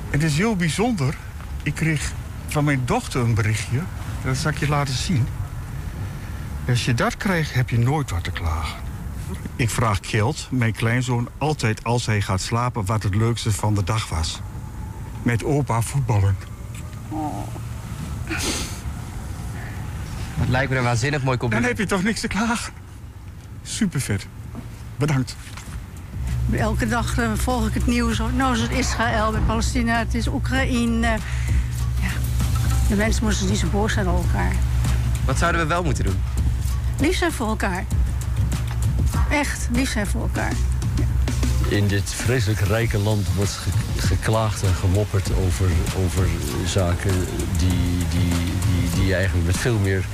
[0.09, 1.15] Het is heel bijzonder.
[1.63, 2.11] Ik kreeg
[2.47, 3.81] van mijn dochter een berichtje.
[4.23, 5.27] Dat zal ik je laten zien.
[6.71, 8.79] Als je dat krijgt, heb je nooit wat te klagen.
[9.55, 12.85] Ik vraag Kjeld, mijn kleinzoon, altijd als hij gaat slapen...
[12.85, 14.41] wat het leukste van de dag was.
[15.23, 16.37] Met opa voetballen.
[20.37, 21.77] Dat lijkt me een waanzinnig mooi Dan compliment.
[21.77, 22.73] heb je toch niks te klagen?
[23.63, 24.27] Super vet.
[24.95, 25.35] Bedankt.
[26.51, 28.21] Elke dag eh, volg ik het nieuws.
[28.35, 31.07] Nou is het Israël met Palestina, het is Oekraïne.
[32.01, 32.09] ja.
[32.87, 34.51] De mensen moesten niet zo boos zijn op elkaar.
[35.25, 36.19] Wat zouden we wel moeten doen?
[37.01, 37.85] Lief zijn voor elkaar.
[39.29, 40.51] Echt, lief zijn voor elkaar.
[41.69, 43.59] in dit vreselijk rijke land wordt
[43.97, 45.65] geklaagd en gemopperd over,
[46.05, 46.27] over
[46.65, 47.25] zaken
[47.57, 50.05] die, die, die, die je eigenlijk met veel meer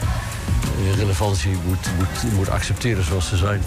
[0.63, 3.61] eh, relevantie moet, moet, moet accepteren zoals ze zijn.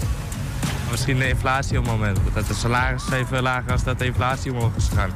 [0.91, 2.19] Misschien de inflatie op het moment.
[2.35, 5.11] Dat de salaris even lager als dat de inflatie omhoog is gegaan.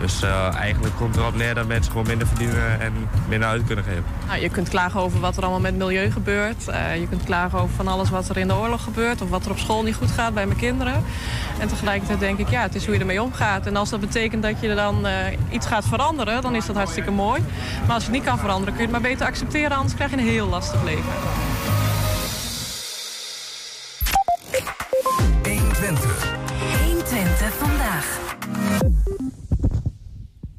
[0.00, 2.92] Dus uh, eigenlijk komt erop neer dat mensen gewoon minder verdienen en
[3.28, 4.04] minder uit kunnen geven.
[4.26, 6.68] Nou, je kunt klagen over wat er allemaal met milieu gebeurt.
[6.68, 9.22] Uh, je kunt klagen over van alles wat er in de oorlog gebeurt...
[9.22, 11.04] of wat er op school niet goed gaat bij mijn kinderen.
[11.58, 13.66] En tegelijkertijd denk ik, ja, het is hoe je ermee omgaat.
[13.66, 15.12] En als dat betekent dat je dan uh,
[15.50, 16.42] iets gaat veranderen...
[16.42, 17.42] dan is dat hartstikke mooi.
[17.86, 19.76] Maar als je het niet kan veranderen, kun je het maar beter accepteren...
[19.76, 21.12] anders krijg je een heel lastig leven.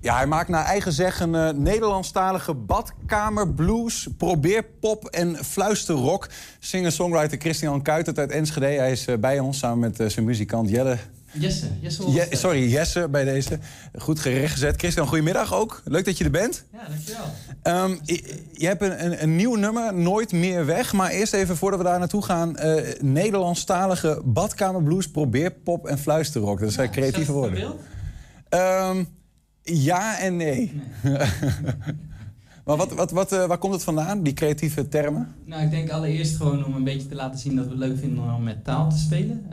[0.09, 6.29] Ja, hij maakt naar eigen zeggen uh, Nederlandstalige badkamer, blues, probeerpop en fluisterrock.
[6.59, 8.65] Singer-songwriter Christian Kuitert uit Enschede.
[8.65, 10.97] Hij is uh, bij ons samen met uh, zijn muzikant Jelle.
[11.31, 11.67] Jesse.
[11.81, 13.59] Jesse Je, sorry, Jesse bij deze.
[13.97, 14.75] Goed gerechtgezet.
[14.77, 15.81] Christian, goedemiddag ook.
[15.85, 16.65] Leuk dat je er bent.
[16.71, 17.85] Ja, dankjewel.
[17.85, 20.93] Um, je, je hebt een, een, een, nieuw nummer, Nooit meer weg.
[20.93, 22.57] Maar eerst even, voordat we daar naartoe gaan...
[22.99, 26.59] Nederlandstalige badkamer, blues, probeerpop en fluisterrock.
[26.59, 27.73] Dat zijn ja, creatieve woorden.
[28.49, 29.17] Um,
[29.73, 30.81] ja en nee.
[31.03, 31.11] nee.
[32.65, 35.27] maar wat, wat, wat, uh, waar komt het vandaan, die creatieve termen?
[35.45, 37.97] Nou, ik denk allereerst gewoon om een beetje te laten zien dat we het leuk
[37.97, 39.45] vinden om met taal te spelen.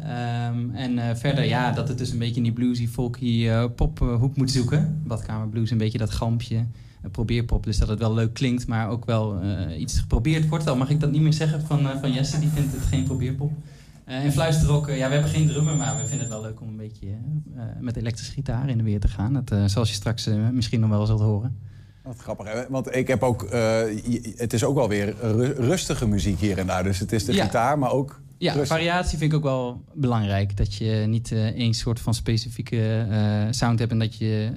[0.48, 3.64] Um, en uh, verder, ja, dat het dus een beetje in die bluesy, folky uh,
[3.76, 5.02] pophoek moet zoeken.
[5.06, 6.64] Badkamer blues, een beetje dat gampje.
[7.10, 9.38] probeerpop, dus dat het wel leuk klinkt, maar ook wel
[9.78, 10.66] iets geprobeerd wordt.
[10.66, 13.52] Al mag ik dat niet meer zeggen van, van Jesse, die vindt het geen probeerpop.
[14.08, 16.68] Uh, en fluisterrock, ja, we hebben geen drummer, maar we vinden het wel leuk om
[16.68, 19.32] een beetje uh, met elektrische gitaar in de weer te gaan.
[19.32, 21.58] Dat, uh, zoals je straks misschien nog wel zult horen.
[22.02, 22.68] Wat grappig, hè?
[22.68, 23.50] want ik heb ook,
[24.36, 25.14] het is ook wel weer
[25.56, 26.82] rustige muziek hier en daar.
[26.82, 27.44] Dus het is de ja.
[27.44, 28.20] gitaar, maar ook.
[28.38, 28.76] Ja, rustig.
[28.76, 30.56] variatie vind ik ook wel belangrijk.
[30.56, 33.06] Dat je niet één soort van specifieke
[33.50, 34.50] sound hebt en dat je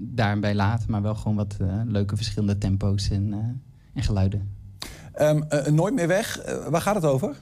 [0.00, 3.62] daarbij laat, maar wel gewoon wat leuke verschillende tempo's en,
[3.94, 4.50] en geluiden.
[5.20, 7.36] Um, nooit meer weg, waar gaat het over?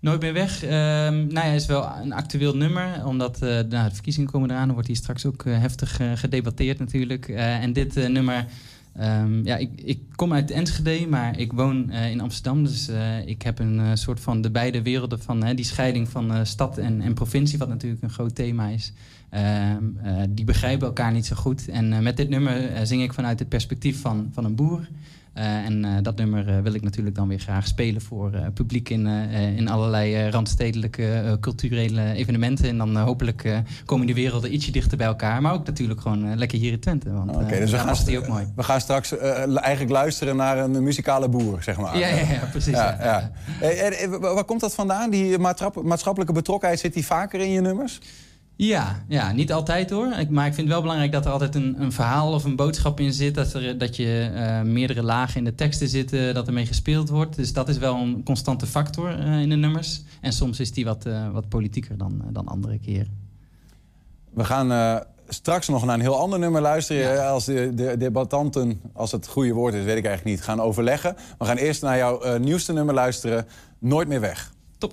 [0.00, 0.64] Nooit meer weg.
[0.64, 3.06] Uh, nou ja, is wel een actueel nummer.
[3.06, 4.64] Omdat uh, de verkiezingen komen eraan.
[4.64, 7.28] Dan wordt hier straks ook uh, heftig uh, gedebatteerd natuurlijk.
[7.28, 8.46] en dit nummer...
[9.00, 12.64] Um, ja, ik, ik, kom uit Enschede, maar ik woon in Amsterdam.
[12.64, 12.90] Dus
[13.24, 17.14] ik heb een soort van de beide werelden van die scheiding van stad en, en,
[17.14, 17.58] provincie...
[17.58, 18.92] wat natuurlijk een groot thema is.
[19.28, 19.84] Ehm,
[20.28, 21.68] die begrijpen elkaar niet zo goed.
[21.68, 24.88] En met dit nummer zing ik vanuit het perspectief van, van een boer...
[25.36, 28.88] Uh, en uh, dat nummer uh, wil ik natuurlijk dan weer graag spelen voor publiek
[28.88, 29.06] in,
[29.56, 32.68] in allerlei randstedelijke culturele evenementen.
[32.68, 35.42] En dan hopelijk komen die werelden ietsje dichter bij elkaar.
[35.42, 37.12] Maar ook natuurlijk gewoon lekker hier in Twente.
[37.12, 38.46] Want okay, dus we gaan, die ook mooi.
[38.56, 41.98] we gaan straks eigenlijk luisteren naar een muzikale boer, zeg maar.
[41.98, 42.74] Ja, ja, ja precies.
[42.74, 43.30] Ja, ja.
[43.60, 44.18] ja.
[44.18, 45.10] waar komt dat vandaan?
[45.10, 45.38] Die
[45.82, 48.00] maatschappelijke betrokkenheid, zit die vaker in je nummers?
[48.62, 50.12] Ja, ja, niet altijd hoor.
[50.12, 52.56] Ik, maar ik vind het wel belangrijk dat er altijd een, een verhaal of een
[52.56, 53.34] boodschap in zit.
[53.34, 57.36] Dat, er, dat je uh, meerdere lagen in de teksten zitten, dat ermee gespeeld wordt.
[57.36, 60.02] Dus dat is wel een constante factor uh, in de nummers.
[60.20, 63.18] En soms is die wat, uh, wat politieker dan, dan andere keren.
[64.30, 67.14] We gaan straks nog naar een heel ander nummer luisteren.
[67.14, 67.28] Ja.
[67.28, 71.16] Als de, de debattanten, als het goede woord is, weet ik eigenlijk niet, gaan overleggen.
[71.38, 73.46] We gaan eerst naar jouw nieuwste nummer luisteren.
[73.78, 74.52] Nooit meer weg.
[74.78, 74.92] Top.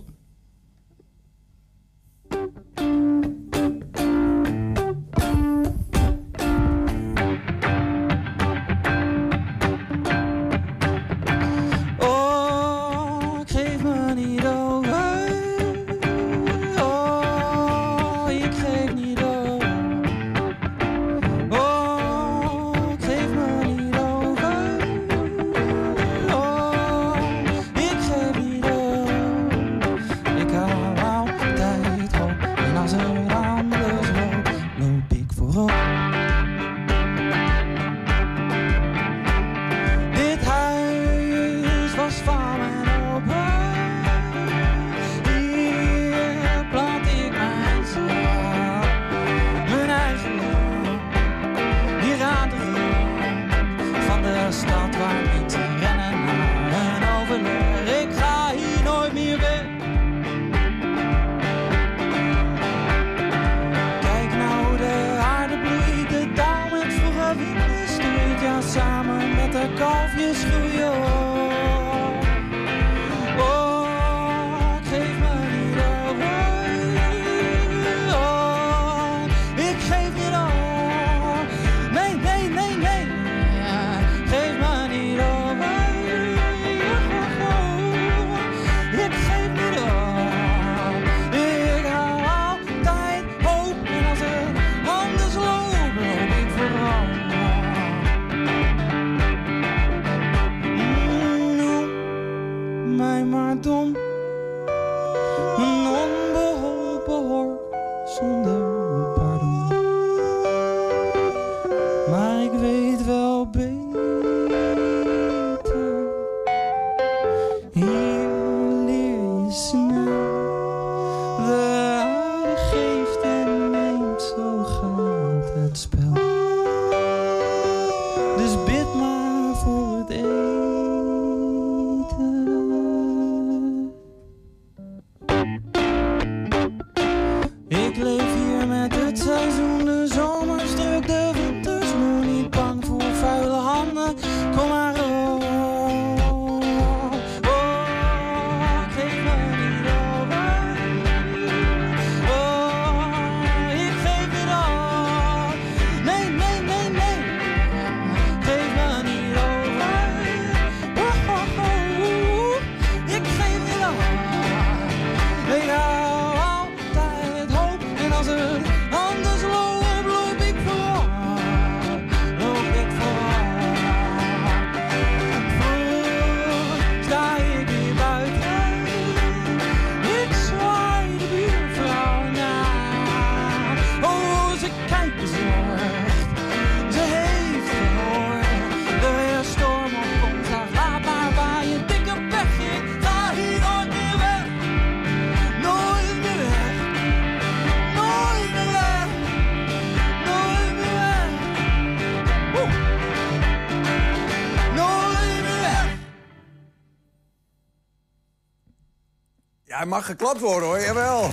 [209.87, 211.29] Mag geklapt worden hoor, jawel.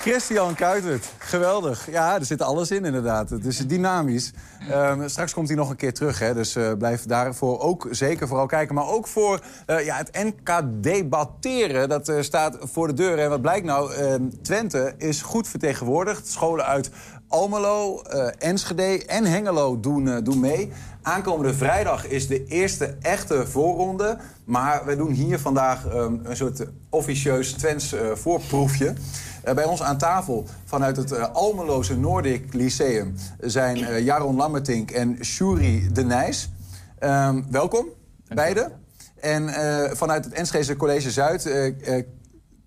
[0.00, 1.90] Christian Kuitert, geweldig.
[1.90, 3.30] Ja, er zit alles in inderdaad.
[3.30, 4.32] Het is dynamisch.
[4.70, 8.28] Ehm, straks komt hij nog een keer terug, hè, dus eh, blijf daarvoor ook zeker
[8.28, 8.74] vooral kijken.
[8.74, 13.18] Maar ook voor eh, ja, het NK debatteren, dat eh, staat voor de deur.
[13.18, 16.28] En wat blijkt nou, ehm, Twente is goed vertegenwoordigd.
[16.28, 16.90] Scholen uit
[17.30, 20.72] Almelo, eh, Enschede en Hengelo doen, eh, doen mee.
[21.02, 24.18] Aankomende vrijdag is de eerste echte voorronde.
[24.44, 28.94] Maar we doen hier vandaag ehm, een soort officieus Twents eh, voorproefje.
[29.42, 34.90] Eh, bij ons aan tafel vanuit het eh, Almeloze Noordic Lyceum zijn eh, Jaron Lammertink
[34.90, 36.50] en Shuri de Nijs.
[36.98, 37.86] Ehm, welkom,
[38.28, 38.72] beiden.
[39.20, 42.04] En eh, vanuit het Enschede College Zuid, eh eh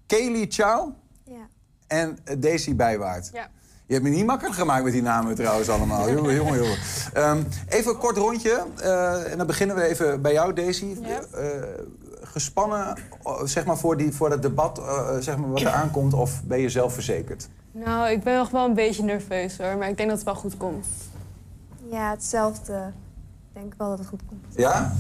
[0.08, 0.94] Kelly Chow
[1.88, 3.30] en eh, Daisy Bijwaard.
[3.34, 3.50] Ja.
[3.86, 6.12] Je hebt me niet makkelijk gemaakt met die namen trouwens allemaal.
[6.12, 6.78] jongen, jongen, jongen.
[7.14, 8.64] Ehm, even een kort rondje.
[8.82, 10.98] eh, en dan beginnen we even bij jou, Daisy.
[11.32, 11.48] Eh,
[12.22, 16.14] gespannen eh, zeg maar, voor, die, voor dat debat eh, zeg maar, wat er aankomt?
[16.14, 17.50] Of ben je zelfverzekerd?
[17.72, 20.36] Nou, ik ben nog wel een beetje nerveus hoor, maar ik denk dat het wel
[20.36, 20.88] goed komt.
[21.92, 22.92] Ja, hetzelfde.
[23.54, 24.46] Ik denk wel dat het goed komt.
[24.56, 24.94] Ja?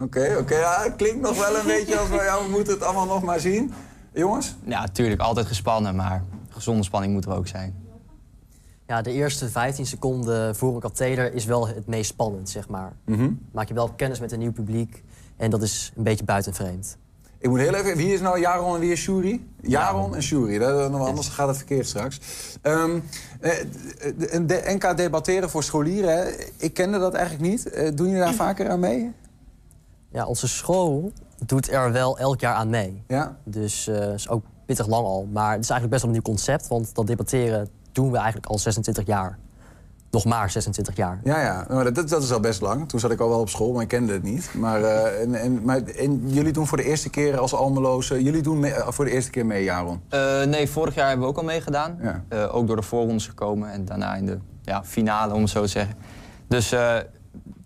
[0.00, 0.54] Oké, oké.
[0.58, 2.08] ja, het klinkt nog wel een beetje als...
[2.08, 3.72] Ja, we moeten het allemaal nog maar zien.
[4.12, 4.54] Jongens?
[4.64, 5.20] Ja, natuurlijk.
[5.20, 7.81] Altijd gespannen, maar gezonde spanning moet er ook zijn.
[8.92, 12.92] Ja, de eerste 15 seconden voor een katheder is wel het meest spannend, zeg maar.
[13.04, 13.30] Mhm.
[13.52, 15.02] Maak je wel kennis met een nieuw publiek
[15.36, 16.96] en dat is een beetje buitenvreemd.
[17.38, 17.96] Ik moet heel even...
[17.96, 19.48] Wie is nou Jaron en wie is Shuri?
[19.60, 20.64] Jaron en Shuri.
[20.64, 22.20] Anders gaat het verkeerd straks.
[22.62, 22.84] Eh,
[23.40, 27.70] de- de- NK debatteren voor scholieren, ik kende dat eigenlijk niet.
[27.70, 29.12] Eh, doen jullie daar vaker aan mee?
[30.10, 31.12] Ja, onze school
[31.46, 33.02] doet er wel elk jaar aan mee.
[33.08, 33.36] Ja.
[33.44, 35.28] Dus eh is ook pittig lang al.
[35.32, 38.46] Maar het is eigenlijk best wel een nieuw concept, want dat debatteren doen we eigenlijk
[38.46, 39.38] al 26 jaar.
[40.10, 41.20] Nog maar 26 jaar.
[41.24, 41.64] Ja, ja.
[41.68, 42.88] Nou, dat, dat is al best lang.
[42.88, 44.50] Toen zat ik al wel op school, maar ik kende het niet.
[44.54, 48.22] Maar, eh, en, en, maar en jullie doen voor de eerste keer als Almeloze...
[48.22, 50.00] Jullie doen mee- eh, voor de eerste keer mee, Jaron?
[50.08, 51.98] Eh, nee, vorig jaar hebben we ook al meegedaan.
[52.02, 52.24] Ja.
[52.28, 55.62] Eh, ook door de voorrondes gekomen en daarna in de ja, finale, om het zo
[55.62, 55.94] te zeggen.
[56.48, 56.96] Dus eh,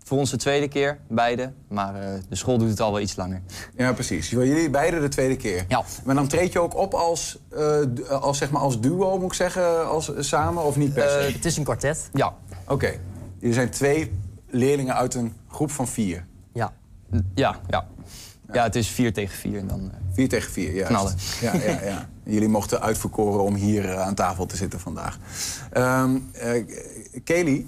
[0.07, 1.51] voor ons de tweede keer, beide.
[1.67, 3.41] Maar eh, de school doet het al wel iets langer.
[3.75, 4.29] Ja, precies.
[4.29, 5.65] Jullie beide de tweede keer.
[5.67, 5.83] Ja.
[6.05, 9.27] Maar dan treed je ook op als, eh, du- als, zeg maar als duo, moet
[9.27, 11.31] ik zeggen, als, samen of niet per se?
[11.33, 12.09] het is een kwartet.
[12.13, 12.33] Ja.
[12.67, 12.93] Oké.
[13.39, 14.11] Jullie zijn twee
[14.49, 16.25] leerlingen uit een groep van vier.
[16.53, 16.73] Ja.
[17.35, 17.87] Ja, ja.
[18.53, 19.79] Ja, het is vier tegen vier en dan...
[19.79, 20.87] eh, Vier tegen vier, ja.
[20.87, 21.13] Knallen.
[21.41, 22.09] Ja, ja, ja.
[22.23, 25.17] Jullie mochten uitverkoren om hier eh, aan tafel te zitten vandaag.
[25.71, 26.63] Ehm eh,
[27.23, 27.65] Kelly,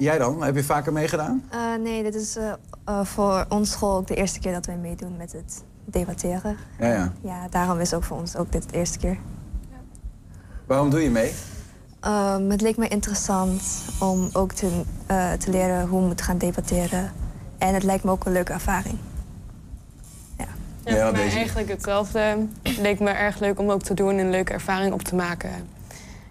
[0.00, 0.42] jij dan?
[0.42, 1.44] Heb je vaker meegedaan?
[1.50, 2.52] Eh, nee, dit is eh,
[2.84, 6.56] eh, voor ons school ook de eerste keer dat wij meedoen met het debatteren.
[6.78, 7.12] Ja, ja.
[7.20, 9.18] Ja, daarom is ook voor ons ook dit de eerste keer.
[10.66, 11.32] Waarom doe je mee?
[12.00, 13.62] Ehm, het leek me interessant
[14.00, 17.12] om ook te, eh, te leren hoe we moeten gaan debatteren.
[17.58, 18.98] En het lijkt me ook een leuke ervaring.
[20.84, 22.46] Ja, voor mij eigenlijk hetzelfde.
[22.62, 25.14] Het leek me erg leuk om ook te doen en een leuke ervaring op te
[25.14, 25.50] maken.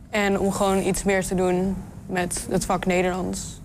[0.10, 3.59] En om gewoon iets meer te doen met het vak Nederlands.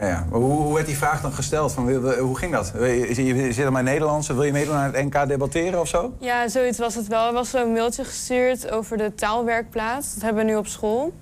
[0.00, 0.26] Ja, ja.
[0.30, 1.72] Maar hoe, hoe werd die vraag dan gesteld?
[1.72, 2.72] Van, hoe ging dat?
[2.78, 6.12] Je, zit aan mijn Nederlands, wil je meedoen aan het NK debatteren of zo?
[6.18, 7.26] Ja, zoiets was het wel.
[7.26, 10.14] Er was een mailtje gestuurd over de taalwerkplaats.
[10.14, 11.12] Dat hebben we nu op school.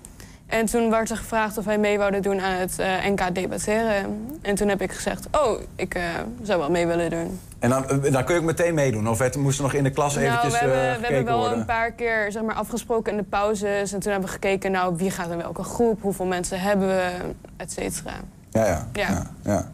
[0.47, 4.29] En toen werd er gevraagd of wij mee wouden doen aan het eh, NK debatteren.
[4.43, 6.03] En toen heb ik gezegd, oh, ik eh,
[6.43, 7.39] zou wel mee willen doen.
[7.65, 9.09] En dan, eh, dan kun je ook meteen meedoen?
[9.09, 11.39] Of het, moest nog in de klas nou, eventjes we hebben, eh, we hebben wel
[11.39, 11.59] worden?
[11.59, 13.93] een paar keer zeg maar, afgesproken in de pauzes.
[13.93, 16.03] En toen hebben we gekeken, nou, wie gaat in welke groep?
[16.03, 17.11] Hoeveel mensen hebben we?
[17.57, 18.13] Et cetera.
[18.55, 18.89] Ja, ja.
[18.93, 19.09] Ja.
[19.11, 19.73] ja, ja.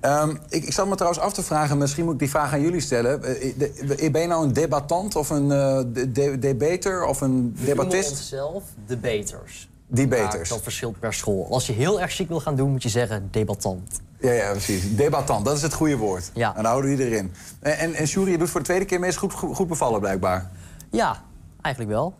[0.00, 2.60] Ehm, ik, ik zat me trouwens af te vragen, misschien moet ik die vraag aan
[2.60, 3.24] jullie stellen.
[3.24, 7.56] Eh, de- Ben je nou een debattant of een eh, de- de- debater of een
[7.58, 8.10] We debattist?
[8.10, 9.68] onszelf debaters.
[9.86, 10.32] Debaters.
[10.32, 11.46] Maar dat verschilt per school.
[11.50, 14.00] Als je heel erg chic wil gaan doen, moet je zeggen debattant.
[14.20, 14.96] Ja, ja, precies.
[14.96, 16.30] Debattant, dat is het goede woord.
[16.34, 16.48] Ja.
[16.48, 17.32] En dan houden we die erin.
[17.60, 19.68] En, en, en Sjoerd, je doet voor de tweede keer mee, is goed, goed, goed
[19.68, 20.50] bevallen blijkbaar.
[20.90, 21.22] Ja,
[21.62, 22.14] eigenlijk wel.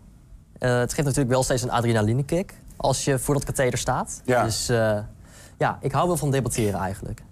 [0.59, 4.21] Eh, het geeft natuurlijk wel steeds een adrenalinekick als je voor dat katheder staat.
[4.25, 4.45] Ja.
[4.45, 4.99] Dus eh,
[5.59, 7.23] ja, ik hou wel van debatteren eigenlijk.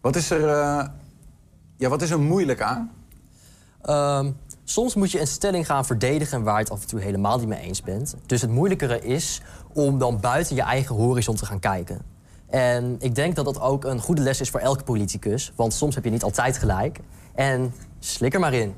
[0.00, 0.86] Wat is er, eh,
[1.76, 2.90] ja, wat is er moeilijk aan?
[3.82, 4.30] Ehm,
[4.64, 7.48] soms moet je een stelling gaan verdedigen waar je het af en toe helemaal niet
[7.48, 8.14] mee eens bent.
[8.26, 12.00] Dus het moeilijkere is om dan buiten je eigen horizon te gaan kijken.
[12.46, 15.52] En ik denk dat dat ook een goede les is voor elke politicus.
[15.56, 17.00] Want soms heb je niet altijd gelijk.
[17.34, 18.74] En slik er maar in.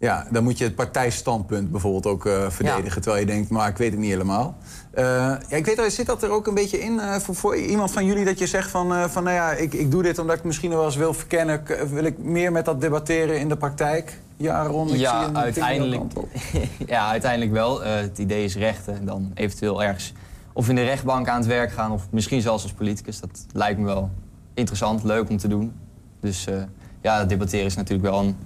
[0.00, 3.02] Ja, dan moet je het partijstandpunt bijvoorbeeld ook eh, verdedigen.
[3.02, 4.56] Terwijl je denkt, maar ik weet het niet helemaal.
[4.90, 5.04] Eh,
[5.48, 8.04] ja, ik weet, zit dat er ook een beetje in eh, voor, voor iemand van
[8.04, 10.70] jullie dat je zegt van, van nou ja, ik, ik doe dit omdat ik misschien
[10.70, 11.62] wel eens wil verkennen.
[11.92, 14.18] Wil ik meer met dat debatteren in de praktijk?
[14.36, 16.02] Ja, Ron, ik zie ja, een uiteindelijk,
[16.86, 17.82] ja, uiteindelijk wel.
[17.82, 20.12] Het idee is rechten en dan eventueel ergens
[20.52, 21.92] of in de rechtbank aan het werk gaan...
[21.92, 23.20] of misschien zelfs als politicus.
[23.20, 24.10] Dat lijkt me wel
[24.54, 25.72] interessant, leuk om te doen.
[26.20, 26.46] Dus
[27.00, 28.36] ja, debatteren is natuurlijk wel een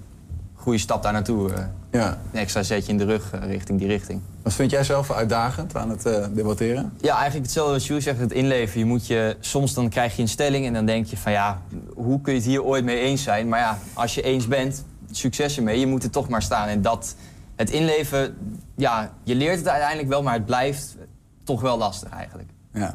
[0.63, 1.53] goede stap daar naartoe.
[1.53, 1.65] eh.
[1.91, 2.19] Ja.
[2.33, 4.21] Een extra zetje in de rug eh, richting die richting.
[4.43, 6.93] Wat vind jij zelf uitdagend aan het eh, debatteren?
[7.01, 8.79] Ja, eigenlijk hetzelfde wat Jules zegt, het inleven.
[8.79, 11.61] Je moet je, soms dan krijg je een stelling en dan denk je van ja,
[11.95, 13.49] hoe kun je het hier ooit mee eens zijn?
[13.49, 15.81] Maar ja, als je eens bent, succes ermee.
[15.81, 16.69] Je moet er toch maar staan.
[16.69, 17.15] En dat,
[17.57, 18.37] het inleven,
[18.77, 20.97] ja, je leert het uiteindelijk wel, maar het blijft
[21.45, 22.49] toch wel lastig eigenlijk.
[22.73, 22.95] Ja.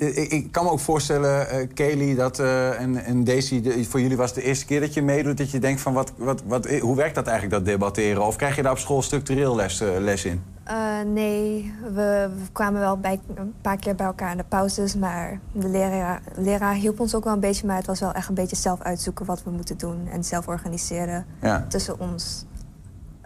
[0.00, 0.06] Ja.
[0.06, 4.00] Ik, ik kan me ook voorstellen, eh Kelly dat, eh, en, en Daisy, de- voor
[4.00, 5.38] jullie was het de eerste keer dat je meedoet...
[5.38, 8.26] dat je denkt van, wat, wat, wat, hoe werkt dat eigenlijk, dat debatteren?
[8.26, 10.42] Of krijg je daar op school structureel les, eh, les in?
[10.64, 11.92] Eh, nee, we,
[12.38, 16.22] we kwamen wel bij, een paar keer bij elkaar in de pauzes, maar de leraar,
[16.36, 18.80] leraar hielp ons ook wel een beetje, maar het was wel echt een beetje zelf
[18.80, 21.64] uitzoeken wat we moeten doen en zelf organiseren Ja.
[21.68, 22.44] tussen ons.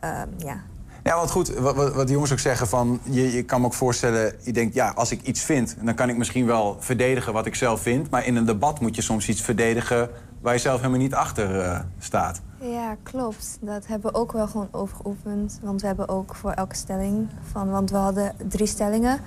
[0.00, 0.60] Ehm, ja.
[1.04, 3.00] Ja, want goed, wat, wat de jongens ook zeggen van...
[3.02, 5.76] Je, je kan me ook voorstellen, je denkt, ja, als ik iets vind...
[5.80, 8.10] dan kan ik misschien wel verdedigen wat ik zelf vind...
[8.10, 10.10] maar in een debat moet je soms iets verdedigen...
[10.40, 12.40] waar je zelf helemaal niet achter eh, staat.
[12.60, 13.58] ja, klopt.
[13.60, 17.70] Dat hebben we ook wel gewoon overgeoefend, want we hebben ook voor elke stelling van,
[17.70, 19.20] want we hadden drie stellingen.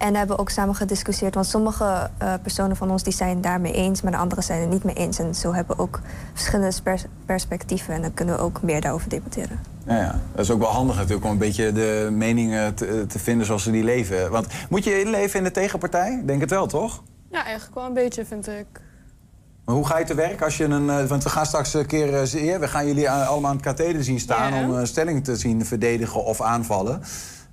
[0.00, 4.02] En hebben ook samen gediscussieerd, want sommige eh, personen van ons die zijn daarmee eens,
[4.02, 5.18] maar de anderen zijn het niet mee eens.
[5.18, 6.00] En zo hebben we ook
[6.32, 9.60] verschillende pers- perspectieven en dan kunnen we ook meer daarover debatteren.
[9.86, 13.18] Ja, ja, dat is ook wel handig natuurlijk om een beetje de meningen te, te
[13.18, 14.30] vinden zoals ze die leven.
[14.30, 16.12] Want moet je inleven in de tegenpartij?
[16.20, 17.02] Ik Denk het wel, toch?
[17.30, 18.66] Ja, eigenlijk wel een beetje, vind ik.
[19.64, 20.90] Maar hoe ga je te werk als je een...
[20.90, 22.14] eh, Want we gaan straks een keer...
[22.22, 24.54] eh, ja, we gaan jullie allemaal aan het katheder zien staan...
[24.54, 24.64] Ja.
[24.64, 27.02] om een stelling te zien verdedigen of aanvallen.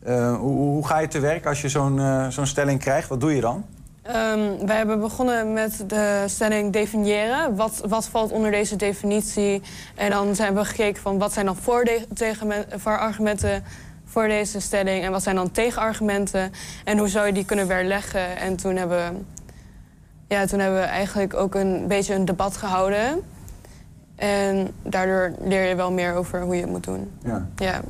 [0.03, 3.10] Eh, hoe, hoe ga je te werk als je zo'n eh, zo'n stelling krijgt?
[3.10, 3.65] Wat doe je dan?
[4.01, 7.55] Ehm, wij hebben begonnen met de stelling definiëren.
[7.55, 9.62] Wat, wat valt onder deze definitie?
[9.95, 13.63] En dan zijn we gekeken van wat zijn dan voorde- tegen- voorargumenten
[14.05, 15.03] voor deze stelling...
[15.03, 16.51] en wat zijn dan tegenargumenten
[16.83, 18.38] en hoe zou je die kunnen weerleggen.
[18.38, 19.19] En toen hebben, we-
[20.36, 23.21] ja, toen hebben we eigenlijk ook een beetje een debat gehouden.
[24.15, 27.12] En daardoor leer je wel meer over hoe je het moet doen.
[27.23, 27.47] Ja.
[27.55, 27.81] Ja.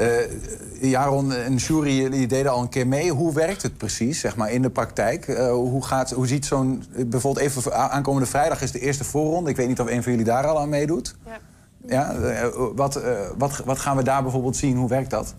[0.00, 3.10] Eh, Jaron en Shuri, jullie deden al een keer mee.
[3.10, 5.28] Hoe werkt het precies, zeg maar, in de praktijk?
[5.28, 6.84] Eh, hoe, gaat, hoe ziet zo'n...
[7.06, 9.50] Bijvoorbeeld even aankomende vrijdag is de eerste voorronde.
[9.50, 11.16] Ik weet niet of een van jullie daar al aan meedoet.
[11.26, 11.38] Ja.
[11.86, 14.76] Ja, eh, wat, eh, wat, wat gaan we daar bijvoorbeeld zien?
[14.76, 15.34] Hoe werkt dat?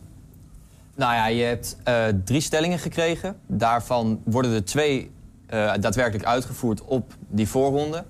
[0.96, 3.36] Nou ja, je hebt eh, drie stellingen gekregen.
[3.48, 5.12] Daarvan worden er twee
[5.48, 8.04] eh, daadwerkelijk uitgevoerd op die voorronde.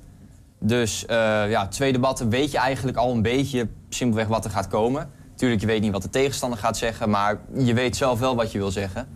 [0.60, 1.16] Dus eh,
[1.50, 5.10] ja, twee debatten weet je eigenlijk al een beetje simpelweg wat er gaat komen.
[5.42, 8.52] Tuurlijk, je weet niet wat de tegenstander gaat zeggen, maar je weet zelf wel wat
[8.52, 9.08] je wil zeggen.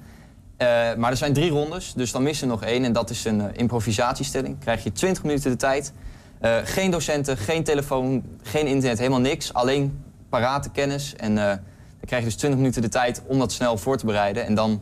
[0.57, 2.83] Eh, maar er zijn drie rondes, dus dan mist er nog één.
[2.83, 4.59] En dat is een eh, improvisatiestelling.
[4.59, 5.93] Krijg je 20 minuten de tijd.
[6.39, 9.53] Eh, geen docenten, geen telefoon, geen internet, helemaal niks.
[9.53, 11.15] Alleen parate kennis.
[11.15, 11.59] En eh, dan
[12.05, 14.45] krijg je dus 20 minuten de tijd om dat snel voor te bereiden.
[14.45, 14.81] En dan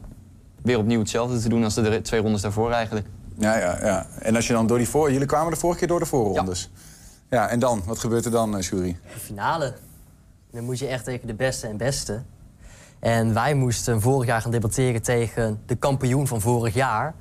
[0.61, 3.07] weer opnieuw hetzelfde te doen als de twee rondes daarvoor eigenlijk.
[3.37, 4.07] Ja, ja, ja.
[4.19, 5.11] En als je dan door die voor...
[5.11, 6.69] Jullie kwamen de vorige keer door de voorrondes.
[7.29, 7.81] Ja, en dan?
[7.85, 8.97] Wat gebeurt er dan, Shuri?
[9.13, 9.73] De finale.
[10.53, 12.21] Dan moet je echt tegen de beste en beste.
[12.99, 17.13] En wij moesten vorig jaar gaan debatteren tegen de kampioen van vorig jaar.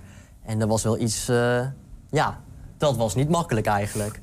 [0.42, 1.28] En dat was wel iets...
[1.28, 1.66] eh,
[2.10, 2.40] ja,
[2.76, 4.20] dat was niet makkelijk eigenlijk.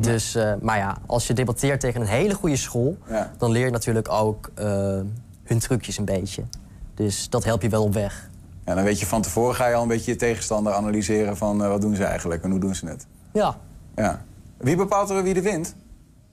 [0.00, 2.96] Dus, eh, maar ja, als je debatteert tegen een hele goede school...
[3.08, 3.32] Ja.
[3.38, 4.66] dan leer je natuurlijk ook eh,
[5.44, 6.42] hun trucjes een beetje.
[6.94, 8.30] Dus dat helpt je wel op weg.
[8.64, 11.58] Ja, dan weet je van tevoren ga je al een beetje je tegenstander analyseren van
[11.58, 13.06] wat doen ze eigenlijk en hoe doen ze het.
[13.32, 13.56] Ja.
[13.96, 14.24] Ja.
[14.56, 15.74] Wie bepaalt er wie er wint?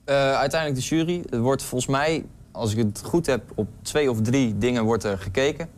[0.08, 1.22] Eh, uiteindelijk de jury.
[1.30, 5.04] Het wordt volgens mij, als ik het goed heb, op twee of drie dingen wordt
[5.04, 5.68] er gekeken.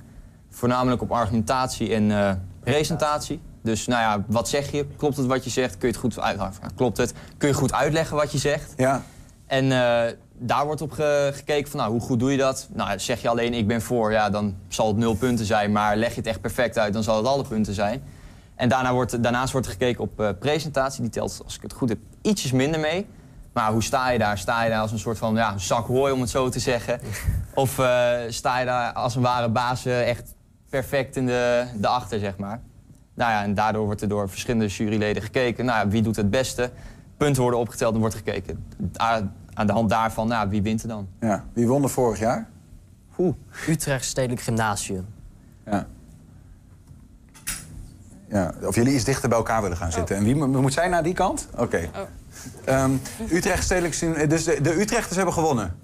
[0.50, 3.40] Voornamelijk op argumentatie en eh, presentatie.
[3.62, 4.86] Dus nou ja, wat zeg je?
[4.96, 5.70] Klopt het wat je zegt?
[5.78, 6.36] Kun je het goed uit...
[6.36, 7.12] nou, Klopt het?
[7.36, 8.72] Kun je goed uitleggen wat je zegt?
[8.76, 9.02] Ja.
[9.46, 12.68] En eh, daar wordt op ge- gekeken van, nou, hoe goed doe je dat?
[12.72, 15.72] Nou, zeg je alleen ik ben voor, ja, dan zal het nul punten zijn.
[15.72, 18.02] Maar leg je het echt perfect uit, dan zal het alle punten zijn.
[18.54, 21.00] En daarna wordt, daarnaast wordt er gekeken op presentatie.
[21.02, 23.06] Die telt, als ik het goed heb, ietsjes minder mee.
[23.52, 24.38] Maar hoe sta je daar?
[24.38, 27.00] Sta je daar als een soort van ja, zak hooi, om het zo te zeggen?
[27.54, 30.34] Of eh, sta je daar als een ware baas eh, echt
[30.70, 32.60] perfect in de, de achter, zeg maar?
[33.14, 35.64] Nou ja, en daardoor wordt er door verschillende juryleden gekeken.
[35.64, 36.70] Nou ja, wie doet het beste?
[37.16, 38.64] Punten worden opgeteld en wordt gekeken.
[39.00, 41.08] A- Aan de hand daarvan, nou, wie wint er dan?
[41.20, 41.44] Ja.
[41.52, 42.48] Wie won er vorig jaar?
[43.18, 43.34] Oeh.
[43.68, 45.06] Utrecht Stedelijk Gymnasium.
[45.66, 45.86] Ja.
[48.28, 50.16] Ja, of jullie iets dichter bij elkaar willen gaan zitten.
[50.16, 51.48] En wie mo- moet zij naar die kant?
[51.56, 51.88] Oké.
[52.64, 52.90] Ehm,
[53.30, 55.74] Utrecht Stedelijk Syn- Dus de, de Utrechters hebben gewonnen?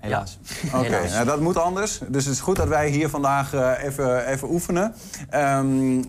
[0.00, 0.38] Helaas.
[0.74, 2.00] Oké, nou, dat moet anders.
[2.08, 4.94] Dus het is goed dat wij hier vandaag eh, even, even oefenen.
[5.30, 6.02] Ehm,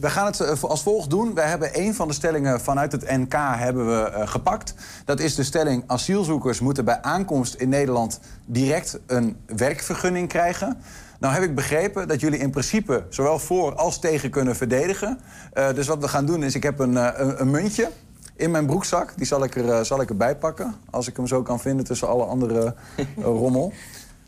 [0.00, 1.34] we gaan het eh, als volgt doen.
[1.34, 4.74] We hebben een van de stellingen vanuit het NK hebben we, eh, gepakt.
[5.04, 5.84] Dat is de stelling...
[5.86, 8.20] asielzoekers moeten bij aankomst in Nederland...
[8.44, 10.78] direct een werkvergunning krijgen.
[11.18, 15.20] Nou heb ik begrepen dat jullie in principe zowel voor als tegen kunnen verdedigen.
[15.52, 17.90] Eh, dus wat we gaan doen is, ik heb een, eh, een, een muntje.
[18.36, 19.12] In mijn broekzak.
[19.16, 20.74] Die zal ik, er, eh, zal ik erbij pakken.
[20.90, 23.04] Als ik hem zo kan vinden tussen alle andere eh,
[23.42, 23.72] rommel.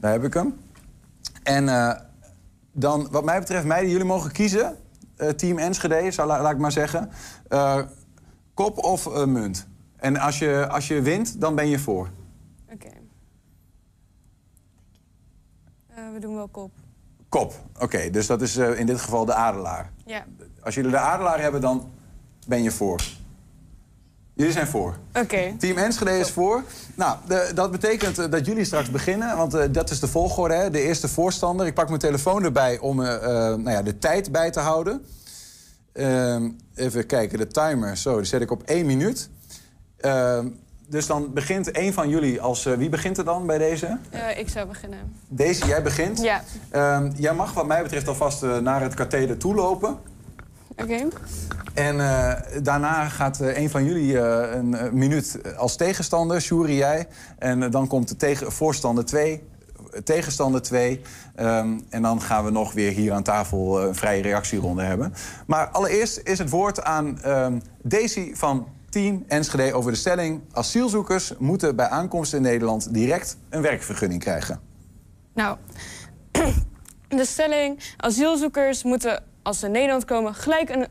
[0.00, 0.54] Daar heb ik hem.
[1.42, 1.94] En eh,
[2.72, 4.76] dan, wat mij betreft, meiden, jullie mogen kiezen.
[5.16, 7.10] Eh, team Enschede, zou, la- laat ik maar zeggen.
[7.48, 7.80] Eh,
[8.54, 9.66] kop of munt.
[9.96, 12.08] En als je, als je wint, dan ben je voor.
[12.72, 12.88] Oké.
[15.88, 16.70] Eh, we doen wel kop.
[17.28, 18.10] Kop, oké.
[18.10, 19.92] dus dat is eh, in dit geval de adelaar.
[20.04, 20.24] Ja.
[20.62, 21.90] Als jullie de adelaar hebben, dan
[22.46, 23.00] ben je voor.
[24.38, 24.96] Jullie zijn voor.
[25.14, 25.54] Oké.
[25.58, 26.62] Team Enschede is voor.
[26.94, 29.36] Nou, de- dat betekent eh, dat jullie straks beginnen.
[29.36, 30.70] Want eh, dat is de volgorde, hè?
[30.70, 31.66] de eerste voorstander.
[31.66, 33.20] Ik pak mijn telefoon erbij om eh,
[33.54, 35.04] nou ja, de tijd bij te houden.
[35.92, 37.96] Ehm, even kijken, de timer.
[37.96, 39.28] Zo, die zet ik op één minuut.
[39.96, 40.48] Ehm,
[40.88, 42.64] dus dan begint één van jullie als...
[42.64, 43.98] wie begint er dan bij deze?
[44.36, 44.98] Ik zou beginnen.
[45.28, 46.20] Deze, jij begint.
[46.20, 46.42] Ja.
[46.70, 49.98] Ehm, jij mag wat mij betreft alvast naar het katheder toe lopen.
[50.82, 51.08] Oké.
[51.74, 57.06] En eh, daarna gaat eh, een van jullie eh, een minuut als tegenstander, Shuri jij.
[57.38, 59.42] En dan komt de tegen, voorstander 2,
[60.04, 61.00] tegenstander 2.
[61.34, 65.14] en dan gaan we nog weer hier aan tafel een vrije reactieronde hebben.
[65.46, 70.40] Maar allereerst is het woord aan ehm, Daisy van Team Enschede over de stelling...
[70.52, 74.60] asielzoekers moeten bij aankomst in Nederland direct een werkvergunning krijgen.
[75.34, 75.56] Nou,
[77.08, 80.86] de stelling: asielzoekers moeten als ze in Nederland komen gelijk een.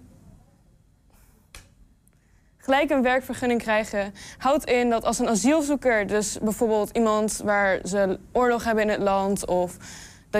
[2.57, 8.19] Gelijk een werkvergunning krijgen houdt in dat als een asielzoeker, dus bijvoorbeeld iemand waar ze
[8.31, 9.77] oorlog hebben in het land of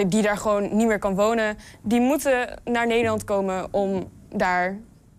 [0.08, 4.78] die daar gewoon niet meer kan wonen, die moeten naar Nederland komen om daar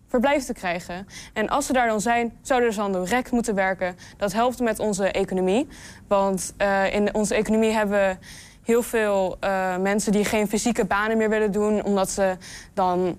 [0.09, 1.07] verblijf te krijgen.
[1.33, 3.97] En als ze daar dan zijn, zouden ze dan direct moeten werken.
[4.17, 5.69] Dat helpt met onze economie.
[6.09, 8.27] Want eh, in onze economie hebben we
[8.69, 12.37] heel veel eh, mensen die geen fysieke banen meer willen doen, omdat ze
[12.75, 13.19] dan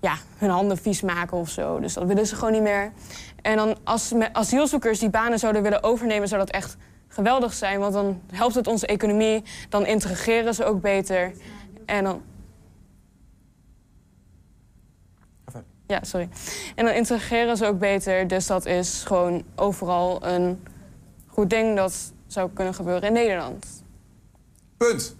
[0.00, 1.80] ja, hun handen vies maken of zo.
[1.80, 2.92] Dus dat willen ze gewoon niet meer.
[3.42, 6.76] En dan als asielzoekers die banen zouden willen overnemen, zou dat echt
[7.08, 7.80] geweldig zijn.
[7.80, 11.32] Want dan helpt het onze economie, dan integreren ze ook beter.
[11.86, 12.22] En dan.
[15.86, 16.28] Ja, sorry.
[16.74, 18.28] En dan integreren ze ook beter.
[18.28, 20.62] Dus dat is gewoon overal een
[21.26, 23.79] goed ding dat zou kunnen gebeuren in Nederland.
[24.88, 25.14] Punt.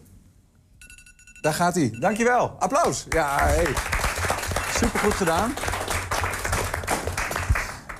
[1.41, 1.97] Daar gaat hij.
[1.99, 2.57] Dankjewel.
[2.59, 3.07] Applaus.
[3.09, 3.75] Ja, hey.
[4.75, 5.55] Supergoed gedaan.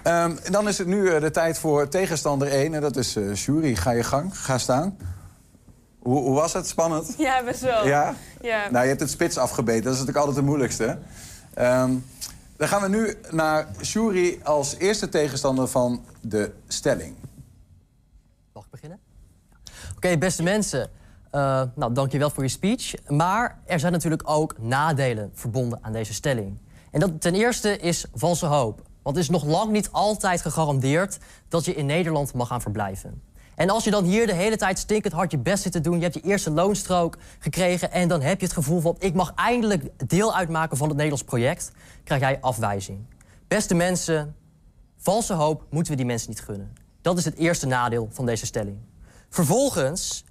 [0.03, 2.75] Ehm, en dan is het nu eh, de tijd voor tegenstander 1.
[2.75, 3.77] En dat is eh Shuri.
[3.77, 4.39] Ga je gang.
[4.39, 4.97] Ga staan.
[5.99, 6.67] Hoe, hoe was het?
[6.69, 7.15] Spannend?
[7.19, 7.87] Ja, best wel.
[7.87, 8.15] Ja?
[8.41, 8.71] Ja.
[8.71, 9.83] Nou, je hebt het spits afgebeten.
[9.83, 10.99] Dat is natuurlijk altijd het moeilijkste.
[11.55, 11.95] Ehm,
[12.57, 17.15] dan gaan we nu naar Shuri als eerste tegenstander van de stelling.
[18.53, 18.99] Mag ik beginnen?
[19.97, 20.99] Oké, beste mensen.
[21.31, 22.95] Eh nou, dankjewel voor je speech.
[23.09, 26.59] Maar er zijn natuurlijk ook nadelen verbonden aan deze stelling.
[26.91, 28.83] En dat ten eerste is valse hoop.
[29.03, 31.19] Want het is nog lang niet altijd gegarandeerd
[31.49, 33.23] dat je in Nederland mag gaan verblijven.
[33.55, 35.97] En als je dan hier de hele tijd stinkend hard je best zit te doen...
[35.97, 37.93] je hebt je eerste loonstrook gekregen...
[37.93, 38.97] en dan heb je het gevoel van...
[38.99, 41.73] ik mag eindelijk deel uitmaken van het Nederlands project...
[42.05, 43.07] krijg jij afwijzing.
[43.49, 44.37] Beste mensen,
[44.97, 46.73] valse hoop moeten we die mensen niet gunnen.
[47.03, 48.79] Dat is het eerste nadeel van deze stelling.
[49.29, 50.25] Vervolgens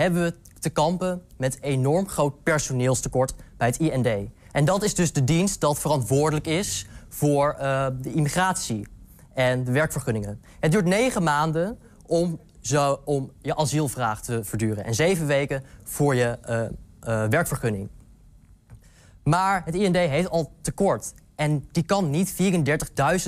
[0.00, 4.30] hebben we te kampen met enorm groot personeelstekort bij het IND.
[4.52, 8.86] En dat is dus de dienst dat verantwoordelijk is voor eh, de immigratie
[9.34, 10.42] en de werkvergunningen.
[10.60, 16.14] Het duurt negen maanden om, zo, om je asielvraag te verduren en zeven weken voor
[16.14, 16.70] je eh, eh,
[17.30, 17.88] werkvergunning.
[19.24, 21.14] Maar het IND heeft al tekort.
[21.34, 22.34] En die kan niet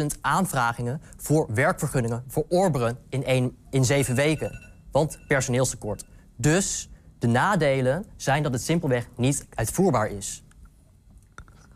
[0.00, 4.70] 34.000 aanvragingen voor werkvergunningen verorberen in, één, in zeven weken.
[4.90, 6.04] Want personeelstekort.
[6.36, 10.44] Dus de nadelen zijn dat het simpelweg niet uitvoerbaar is.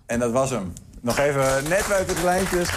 [0.06, 0.72] En dat was hem.
[1.00, 2.70] Nog even net buiten de lijntjes.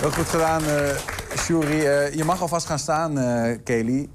[0.00, 0.96] Heel goed gedaan, eh
[1.36, 1.86] Shuri.
[1.86, 4.08] Eh, je mag alvast gaan staan, eh Kelly.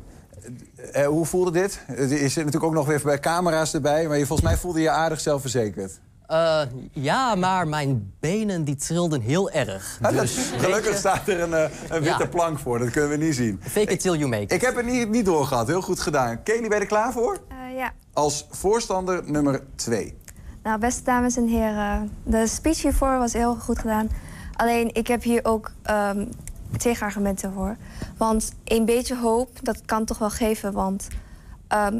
[1.05, 1.79] Hoe voelde dit?
[1.87, 4.07] Je zit natuurlijk ook nog weer bij camera's erbij...
[4.07, 5.99] maar je, volgens mij voelde je aardig zelfverzekerd.
[6.31, 6.61] Eh,
[6.91, 9.99] ja, maar mijn benen die trilden heel erg.
[10.01, 12.27] Ah, Dus, gelukkig je, staat er een, eh, een witte Ja.
[12.27, 13.59] plank voor, dat kunnen we niet zien.
[13.63, 14.51] Fake it till you make it.
[14.51, 16.43] Ik heb het niet, niet doorgehad, heel goed gedaan.
[16.43, 17.39] Kelly, ben je er klaar voor?
[17.47, 17.91] Eh, ja.
[18.13, 20.17] Als voorstander nummer twee.
[20.63, 24.09] Nou, beste dames en heren, de speech hiervoor was heel goed gedaan.
[24.55, 26.25] Alleen, ik heb hier ook ehm
[26.77, 27.75] tegenargumenten voor.
[28.17, 30.73] Want een beetje hoop, dat kan toch wel geven.
[30.73, 31.07] Want
[31.67, 31.99] ehm,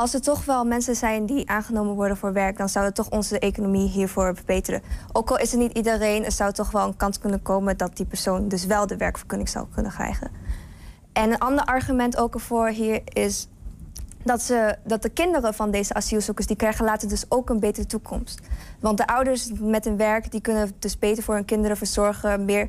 [0.00, 2.56] als er toch wel mensen zijn die aangenomen worden voor werk...
[2.56, 4.82] dan zou het toch onze economie hiervoor verbeteren.
[5.12, 7.76] Ook al is het niet iedereen, er zou toch wel een kans kunnen komen...
[7.76, 10.30] dat die persoon dus wel de werkvergunning zou kunnen krijgen.
[11.12, 13.48] En een ander argument ook ervoor hier is
[14.24, 16.46] dat, ze, dat de kinderen van deze asielzoekers...
[16.46, 18.40] die krijgen later dus ook een betere toekomst.
[18.80, 20.30] Want de ouders met hun werk...
[20.30, 22.44] die kunnen dus beter voor hun kinderen verzorgen...
[22.44, 22.68] meer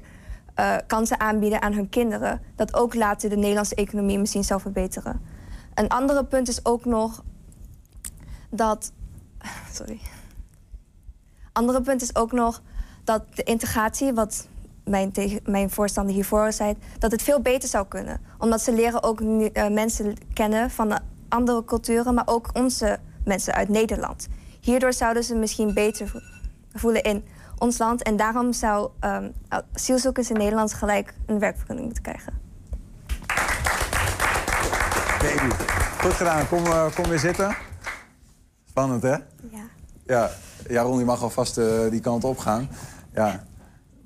[0.55, 2.41] eh, kansen aanbieden aan hun kinderen.
[2.55, 5.40] Dat ook later de Nederlandse economie misschien zou verbeteren.
[5.73, 7.23] Een andere punt is ook nog
[8.49, 8.91] dat.
[9.73, 9.99] Sorry.
[11.51, 12.61] Andere punt is ook nog
[13.03, 14.47] dat de integratie, wat
[14.83, 15.11] mijn,
[15.45, 18.21] mijn voorstander hiervoor zei, dat het veel beter zou kunnen.
[18.37, 20.99] Omdat ze leren ook eh, mensen kennen van de
[21.29, 24.27] andere culturen, maar ook onze mensen uit Nederland.
[24.59, 26.19] Hierdoor zouden ze misschien beter vo-
[26.73, 27.23] voelen in
[27.57, 28.03] ons land.
[28.03, 32.50] En daarom zou ehm, asielzoekers in Nederland gelijk een werkvergunning moeten krijgen.
[35.21, 35.53] Baby.
[36.01, 36.47] Goed gedaan.
[36.47, 37.55] Kom, eh, kom weer zitten.
[38.69, 39.09] Spannend, hè?
[39.09, 39.69] Ja.
[40.05, 40.31] Ja,
[40.69, 42.69] Jaron, je mag alvast eh, die kant op gaan.
[43.13, 43.43] Ja.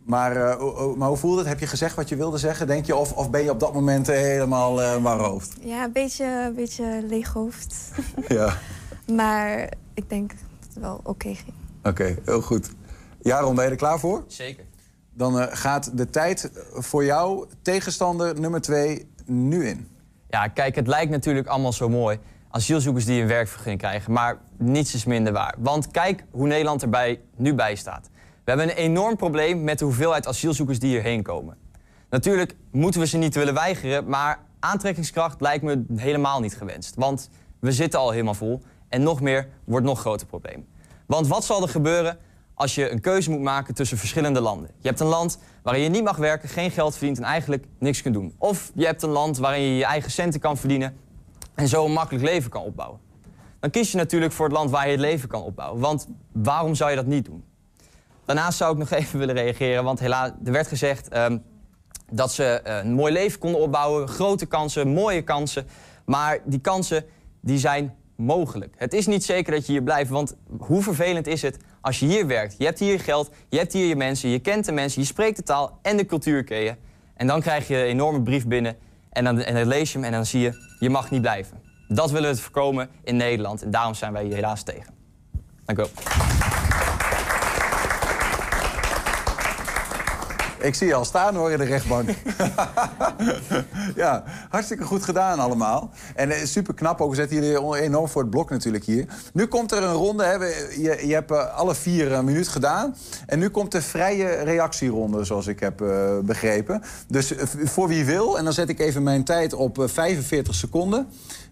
[0.06, 1.48] Maar, eh, maar hoe voelde het?
[1.48, 2.96] Heb je gezegd wat je wilde zeggen, denk je?
[2.96, 5.54] Of, of ben je op dat moment helemaal eh warm hoofd?
[5.62, 7.76] Ja, een beetje, een beetje leeg hoofd.
[8.28, 8.58] Ja.
[9.16, 11.54] maar ik denk dat het wel oké ging.
[11.84, 12.70] Oké, heel goed.
[13.22, 14.24] Jaron, ben je er klaar voor?
[14.28, 14.66] Zeker.
[15.14, 19.88] Dan eh, gaat de tijd voor jou, tegenstander nummer twee, nu in.
[20.36, 22.20] Ja, kijk, het lijkt natuurlijk allemaal zo mooi.
[22.50, 24.12] Asielzoekers die een werkvergunning krijgen.
[24.12, 25.56] Maar niets is minder waar.
[25.58, 28.10] Want kijk hoe Nederland erbij nu bij staat.
[28.14, 31.58] We hebben een enorm probleem met de hoeveelheid asielzoekers die hierheen komen.
[32.10, 36.96] Natuurlijk moeten we ze niet willen weigeren, maar aantrekkingskracht lijkt me helemaal niet gewenst.
[36.96, 37.30] Want
[37.60, 40.68] we zitten al helemaal vol en nog meer wordt nog groter probleem.
[41.06, 42.18] Want wat zal er gebeuren
[42.56, 44.70] als je een keuze moet maken tussen verschillende landen?
[44.80, 48.02] Je hebt een land waarin je niet mag werken, geen geld verdient en eigenlijk niks
[48.02, 48.36] kunt doen.
[48.38, 50.98] Of je hebt een land waarin je je eigen centen kan verdienen
[51.56, 53.00] en zo een makkelijk leven kan opbouwen.
[53.60, 55.82] Dan kies je natuurlijk voor het land waar je het leven kan opbouwen.
[55.82, 57.44] Want waarom zou je dat niet doen?
[58.26, 61.38] Daarnaast zou ik nog even willen reageren, want helaas, er werd gezegd ehm,
[62.12, 65.68] dat ze eh, een mooi leven konden opbouwen, grote kansen, mooie kansen.
[66.06, 67.06] Maar die kansen
[67.42, 68.74] die zijn mogelijk.
[68.78, 72.06] Het is niet zeker dat je hier blijft, want hoe vervelend is het als je
[72.06, 72.56] hier werkt?
[72.58, 75.08] Je hebt hier je geld, je hebt hier je mensen, je kent de mensen, je
[75.08, 76.78] spreekt de taal en de cultuur ken.
[77.14, 78.78] En dan krijg je een enorme brief binnen
[79.10, 81.62] en dan, en dan lees je hem en dan zie je, je mag niet blijven.
[81.88, 84.94] Dat willen we voorkomen in Nederland en daarom zijn wij hier helaas tegen.
[85.66, 86.85] Dank u wel.
[90.60, 92.10] Ik zie je al staan hoor in de rechtbank.
[93.96, 95.92] ja, hartstikke goed gedaan allemaal.
[96.16, 99.06] En eh, super knap ook, we zetten jullie enorm voor het blok natuurlijk hier.
[99.34, 100.34] Nu komt er een ronde, hè.
[100.34, 102.96] Je, je hebt eh, alle vier een minuut gedaan.
[103.26, 106.82] En nu komt de vrije reactieronde, zoals ik heb eh, begrepen.
[107.08, 110.56] Dus eh, voor wie wil, en dan zet ik even mijn tijd op eh, 45
[110.56, 111.08] seconden.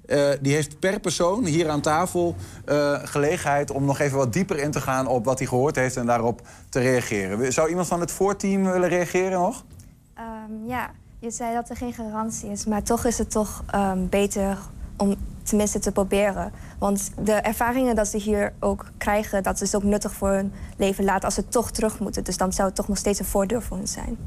[0.06, 2.36] Eh, die heeft per persoon hier aan tafel
[2.66, 5.98] eh, gelegenheid om nog even wat dieper in te gaan op wat hij gehoord heeft
[5.98, 7.54] en daarop te reageren.
[7.54, 9.66] Zou iemand van het voorteam willen reageren nog?
[10.14, 14.08] Ehm, ja, je zei dat er geen garantie is, maar toch is het toch ehm,
[14.10, 14.58] beter
[14.98, 16.52] om tenminste te proberen.
[16.80, 21.04] Want de ervaringen dat ze hier ook krijgen, dat is ook nuttig voor hun leven
[21.04, 22.24] later als ze toch terug moeten.
[22.24, 24.18] Dus dan zou het toch nog steeds een voordeel voor hen zijn.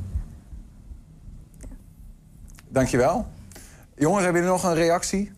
[2.68, 3.26] Dankjewel.
[3.96, 5.32] Jongens, hebben jullie nog een reactie?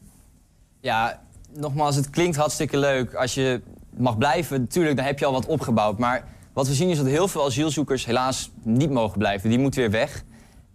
[0.81, 1.23] Ja,
[1.53, 3.15] nogmaals, het klinkt hartstikke leuk.
[3.15, 3.61] Als je
[3.97, 5.99] mag blijven, natuurlijk, dan heb je al wat opgebouwd.
[5.99, 9.49] Maar wat we zien is dat heel veel asielzoekers helaas niet mogen blijven.
[9.49, 10.25] Die moeten weer weg.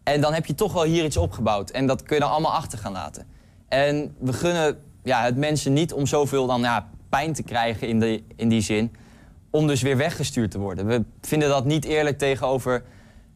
[0.04, 1.70] En dan heb je toch wel hier iets opgebouwd.
[1.70, 3.26] En dat kun je dan allemaal achter gaan laten.
[3.68, 8.00] En we gunnen ja, het mensen niet om zoveel dan, ja, pijn te krijgen in,
[8.00, 8.96] de, in die zin.
[9.50, 10.86] Om dus weer weggestuurd te worden.
[10.86, 12.84] We vinden dat niet eerlijk tegenover,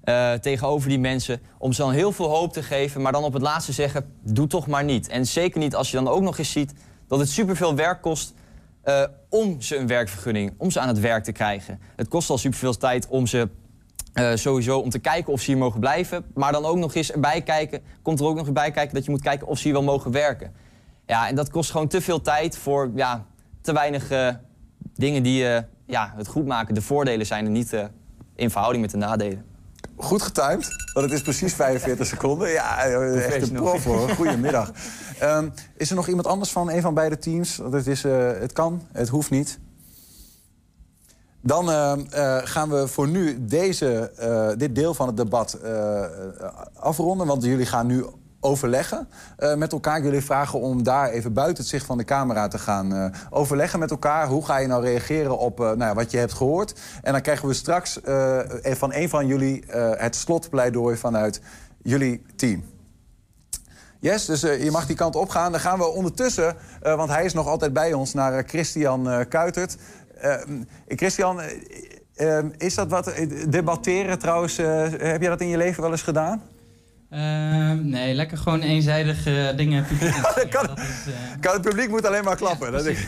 [0.08, 1.42] eh, tegenover die mensen.
[1.58, 4.48] Om ze dan heel veel hoop te geven, maar dan op het laatste zeggen: doe
[4.48, 5.08] toch maar niet.
[5.08, 6.74] En zeker niet als je dan ook nog eens ziet
[7.08, 8.34] dat het superveel werk kost.
[8.84, 11.80] eh, om ze een werkvergunning, om ze aan het werk te krijgen.
[11.96, 13.50] Het kost al superveel tijd om ze
[14.14, 16.26] eh, sowieso om te kijken of ze hier mogen blijven.
[16.34, 19.06] Maar dan ook nog eens erbij kijken, komt er ook nog eens bij kijken dat
[19.06, 20.54] je moet kijken of ze hier wel mogen werken.
[21.06, 23.26] Ja, en dat kost gewoon te veel tijd voor ja,
[23.62, 24.36] te weinig
[24.94, 25.44] dingen die
[25.86, 26.74] ja, het goed maken.
[26.74, 27.90] De voordelen zijn er niet
[28.36, 29.57] in verhouding met de nadelen.
[30.00, 32.50] Goed getimed, want het is precies 45 seconden.
[32.50, 34.10] Ja, eh, echt een prof hoor.
[34.10, 34.72] Goedemiddag.
[35.20, 37.58] Ehm, is er nog iemand anders van een van beide teams?
[37.58, 39.60] Want het, is, eh, het kan, het hoeft niet.
[41.42, 44.12] Dan eh, eh, gaan we voor nu deze,
[44.58, 45.58] dit deel van het debat
[46.74, 47.28] afronden.
[47.28, 48.06] Want jullie gaan nu
[48.40, 49.08] overleggen
[49.38, 50.06] eh, met elkaar.
[50.06, 53.80] Ik vragen om daar even buiten het zicht van de camera te gaan eh, overleggen
[53.80, 54.28] met elkaar.
[54.28, 56.80] Hoe ga je nou reageren op eh, nou wat je hebt gehoord?
[57.02, 58.00] En dan krijgen we straks
[58.64, 59.64] van een van jullie
[59.98, 61.42] het slotpleidooi vanuit
[61.82, 62.64] jullie team.
[64.00, 65.52] Yes, dus je mag die kant op gaan.
[65.52, 69.78] Dan gaan we ondertussen, want hij is nog altijd bij ons, naar Christian Kuitert.
[70.88, 71.42] Christian,
[72.58, 73.14] is dat wat?
[73.50, 76.42] Debatteren trouwens, heb jij dat in je leven wel eens gedaan?
[77.10, 80.14] Ehm, nee, lekker gewoon eenzijdig eh, dingen publiek.
[80.56, 80.78] kan,
[81.40, 82.72] kan het publiek moet alleen maar klappen.
[82.72, 83.08] dat ik.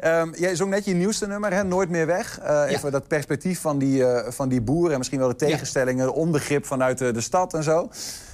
[0.00, 1.64] Ehm, jij zong net je nieuwste nummer, hè?
[1.64, 2.38] Nooit meer weg.
[2.38, 4.92] Eh, Even dat perspectief van die, eh, van die boeren...
[4.92, 7.90] en misschien wel de tegenstellingen, de onbegrip vanuit de, de stad en zo.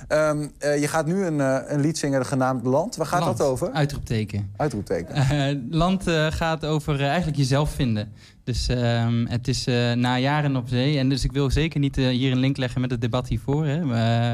[0.09, 1.39] Ehm, eh, je gaat nu een,
[1.73, 2.97] een lied zingen genaamd Land.
[2.97, 3.71] Waar gaat Land, dat over?
[3.71, 4.53] Uitroepteken.
[4.57, 5.67] Uitroepteken.
[5.71, 8.13] Land gaat over eigenlijk jezelf vinden.
[8.45, 10.99] Dus ehm, het is na jaren op zee.
[10.99, 13.67] En dus ik wil zeker niet hier een link leggen met het debat hiervoor.
[13.67, 13.81] Hè,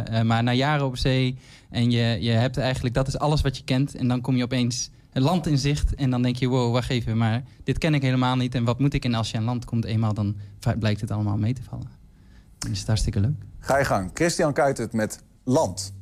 [0.05, 1.39] eh, maar na jaren op zee.
[1.71, 3.95] En je, je hebt eigenlijk, dat is alles wat je kent.
[3.95, 5.95] En dan kom je opeens een land in zicht.
[5.95, 7.17] En dan denk je, wow, wacht even.
[7.17, 8.55] Maar dit ken ik helemaal niet.
[8.55, 9.05] En wat moet ik?
[9.05, 10.37] En als je aan land komt eenmaal, dan
[10.79, 11.91] blijkt het allemaal mee te vallen.
[12.59, 13.45] Dan is het hartstikke leuk.
[13.59, 14.11] Ga je gang.
[14.15, 15.93] Christian Kuitert met Land.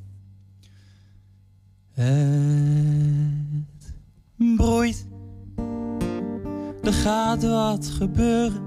[1.90, 2.16] Het
[4.56, 5.06] broeit.
[6.82, 8.62] Er gaat wat gebeuren.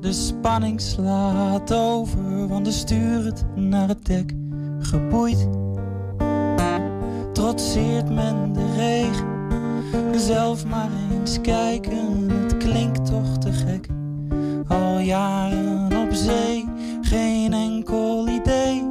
[0.00, 4.32] De spanning slaat over, want de stuur het naar het dek
[4.78, 5.48] geboeid.
[7.32, 9.35] Trotseert men de regen,
[10.14, 13.86] zelf maar eens kijken, het klinkt toch te gek.
[14.68, 16.68] Al jaren op zee,
[17.00, 18.82] geen enkel idee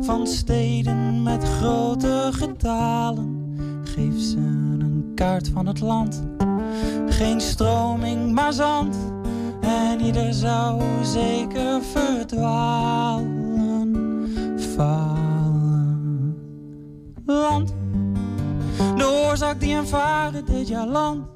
[0.00, 3.54] van steden met grote getalen.
[3.84, 6.22] Geef ze een kaart van het land,
[7.06, 8.96] geen stroming maar zand.
[9.60, 13.51] En ieder zou zeker verdwalen,
[19.32, 21.26] oorzaak die ervaren dit jaar land.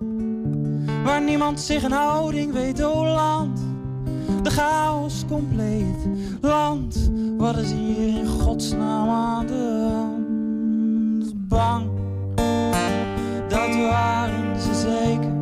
[1.05, 3.61] Waar niemand zich een houding weet, oh land.
[4.43, 6.09] De chaos compleet,
[6.41, 7.11] land.
[7.37, 11.49] Wat is hier in godsnaam aan de hand?
[11.49, 11.91] Bang,
[13.49, 15.35] dat waren ze zeker.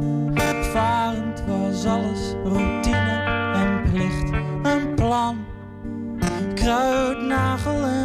[0.73, 3.23] Varend was alles routine
[3.55, 4.31] en plicht.
[4.63, 5.37] Een plan,
[6.55, 8.04] kruidnagel en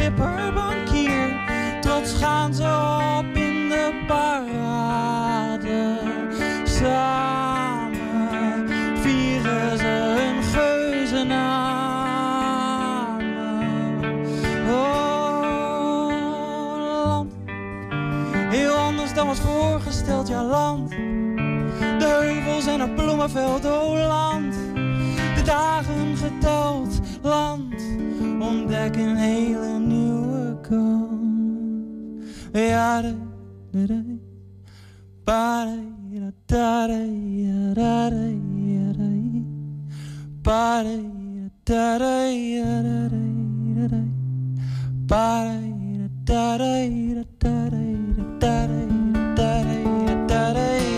[0.00, 1.28] De schipper bankier.
[1.80, 2.62] Trots gaan ze
[3.18, 5.98] op in de parade.
[6.64, 7.98] Samen
[8.98, 11.74] vieren ze hun geuzennamen.
[14.68, 16.10] Oh,
[17.04, 17.32] land.
[18.50, 20.90] Heel anders dan was voorgesteld, ja land.
[21.98, 24.54] De heuvels en het bloemenveld, oh land.
[25.34, 27.89] De dagen geteld, land.
[28.50, 32.24] Ontdek een hele nieuwe kant.
[32.52, 33.14] Ja, de,
[33.70, 34.18] de, de.
[35.24, 39.42] Ba, de, da, de, ja, da, de, ja, de.
[40.42, 41.00] Ba, de,
[41.62, 43.32] da, de, ja, da, de,
[43.74, 44.02] da, de.
[45.06, 47.86] Ba, de, da, de, da, de,
[48.38, 48.86] da, de, da, de,
[49.34, 50.89] da, de, da, de, ja, da,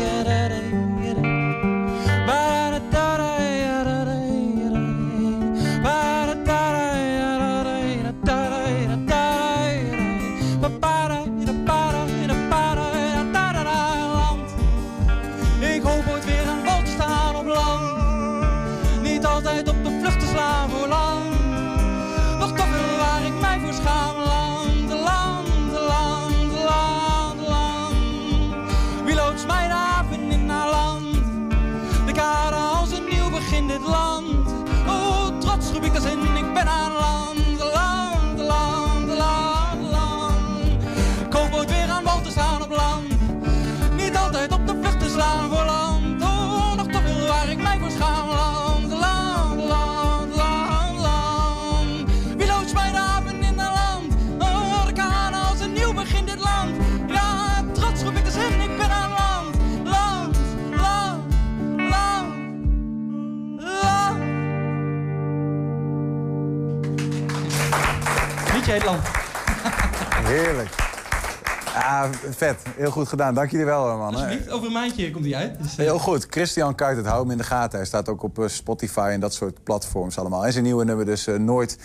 [72.76, 73.34] Heel goed gedaan.
[73.34, 74.14] Dank jullie wel, man.
[74.14, 75.62] Alsjeblieft, over een maandje komt hij uit.
[75.62, 76.26] Dus, eh, Heel goed.
[76.30, 77.78] Christian Kuitert, hou hem in de gaten.
[77.78, 80.46] Hij staat ook op eh, Spotify en dat soort platforms allemaal.
[80.46, 81.78] En zijn nieuwe nummer dus eh, Nooit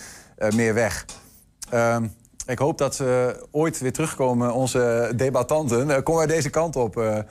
[0.54, 1.04] meer weg.
[1.70, 2.06] Ehm,
[2.46, 6.02] ik hoop dat ze ooit weer terugkomen, onze debattanten.
[6.02, 7.24] Kom maar deze kant op,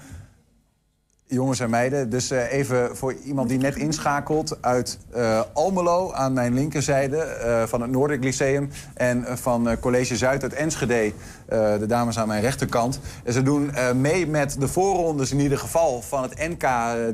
[1.27, 2.09] jongens en meiden.
[2.09, 6.13] Dus eh, even voor iemand die net inschakelt uit eh, Almelo...
[6.13, 8.69] aan mijn linkerzijde eh, van het Noordelijk Lyceum...
[8.93, 11.11] en van College Zuid uit Enschede,
[11.47, 12.99] de dames aan mijn rechterkant.
[13.27, 16.67] Ze doen mee met de voorrondes in ieder geval van het NK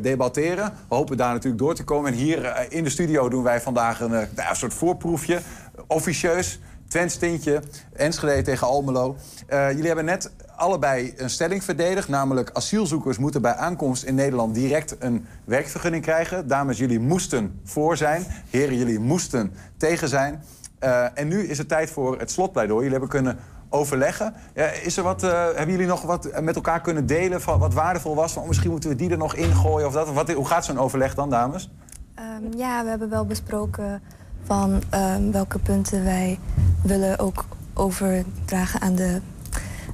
[0.04, 0.74] debatteren.
[0.90, 2.12] We hopen daar natuurlijk door te komen.
[2.12, 5.40] En hier in de studio doen wij vandaag een, een soort voorproefje,
[5.88, 6.60] officieus...
[6.94, 7.62] Twents tintje,
[7.94, 9.16] Enschede tegen Almelo.
[9.48, 12.08] Eh, jullie hebben net allebei een stelling verdedigd.
[12.08, 16.48] Namelijk asielzoekers moeten bij aankomst in Nederland direct een werkvergunning krijgen.
[16.48, 18.26] Dames, jullie moesten voor zijn.
[18.50, 20.44] Heren, jullie moesten tegen zijn.
[20.80, 22.78] Eh, en nu is het tijd voor het slotpleidooi.
[22.84, 23.38] Jullie hebben kunnen
[23.70, 24.34] overleggen.
[24.54, 27.74] Ja, is er wat, eh, hebben jullie nog wat met elkaar kunnen delen van wat
[27.74, 28.34] waardevol was?
[28.34, 30.14] Van, misschien moeten we die er nog ingooien of dat.
[30.14, 31.72] Wat, hoe gaat zo'n overleg dan, dames?
[32.16, 34.02] Ehm, ja, we hebben wel besproken
[34.46, 36.40] van ehm, welke punten wij
[36.82, 39.22] willen ook overdragen aan de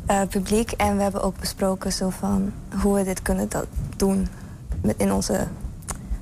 [0.06, 0.72] eh, publiek.
[0.72, 4.28] En we hebben ook besproken zo van hoe we dit kunnen dat doen
[4.82, 5.48] met in onze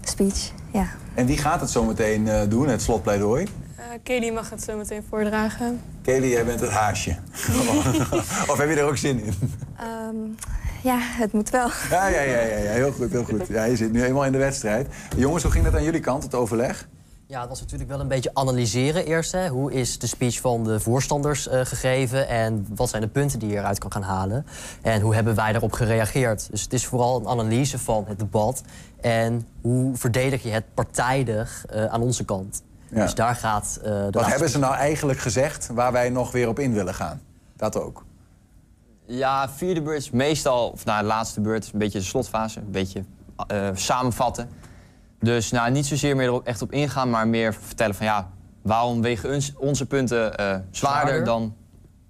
[0.01, 0.51] speech.
[0.71, 0.88] Ja.
[1.13, 3.47] En wie gaat het zo meteen eh, doen, het slotpleidooi?
[3.75, 5.82] Eh Kelly mag het zo meteen voordragen.
[6.01, 7.15] Kelly, jij bent het haasje.
[8.51, 9.34] of heb je er ook zin in?
[9.78, 10.15] Ehm,
[10.84, 11.69] ja, het moet wel.
[11.89, 13.47] Ja, ja, ja, ja, ja, heel goed, heel goed.
[13.47, 14.88] Ja, je zit nu helemaal in de wedstrijd.
[15.15, 16.88] Jongens, hoe ging dat aan jullie kant, het overleg?
[17.30, 19.32] Ja, het was natuurlijk wel een beetje analyseren eerst.
[19.32, 19.47] Hè.
[19.47, 23.49] Hoe is de speech van de voorstanders eh, gegeven en wat zijn de punten die
[23.49, 24.45] je eruit kan gaan halen?
[24.82, 26.47] En hoe hebben wij daarop gereageerd?
[26.51, 28.63] Dus het is vooral een analyse van het debat
[29.01, 32.61] en hoe verdedig je het partijdig eh, aan onze kant.
[32.89, 33.01] Ja.
[33.01, 36.32] Dus daar gaat eh, de Wat laatste- hebben ze nou eigenlijk gezegd waar wij nog
[36.32, 37.21] weer op in willen gaan?
[37.55, 38.05] Dat ook.
[39.05, 42.59] Ja, vierde beurt is meestal, of nou, de laatste beurt is een beetje de slotfase.
[42.59, 43.03] Een beetje
[43.47, 44.49] eh, samenvatten.
[45.20, 49.01] Dus nou, niet zozeer meer erop, echt op ingaan, maar meer vertellen van ja, waarom
[49.01, 51.24] wegen ons, onze punten eh, zwaarder, Zwaarder?
[51.24, 51.55] dan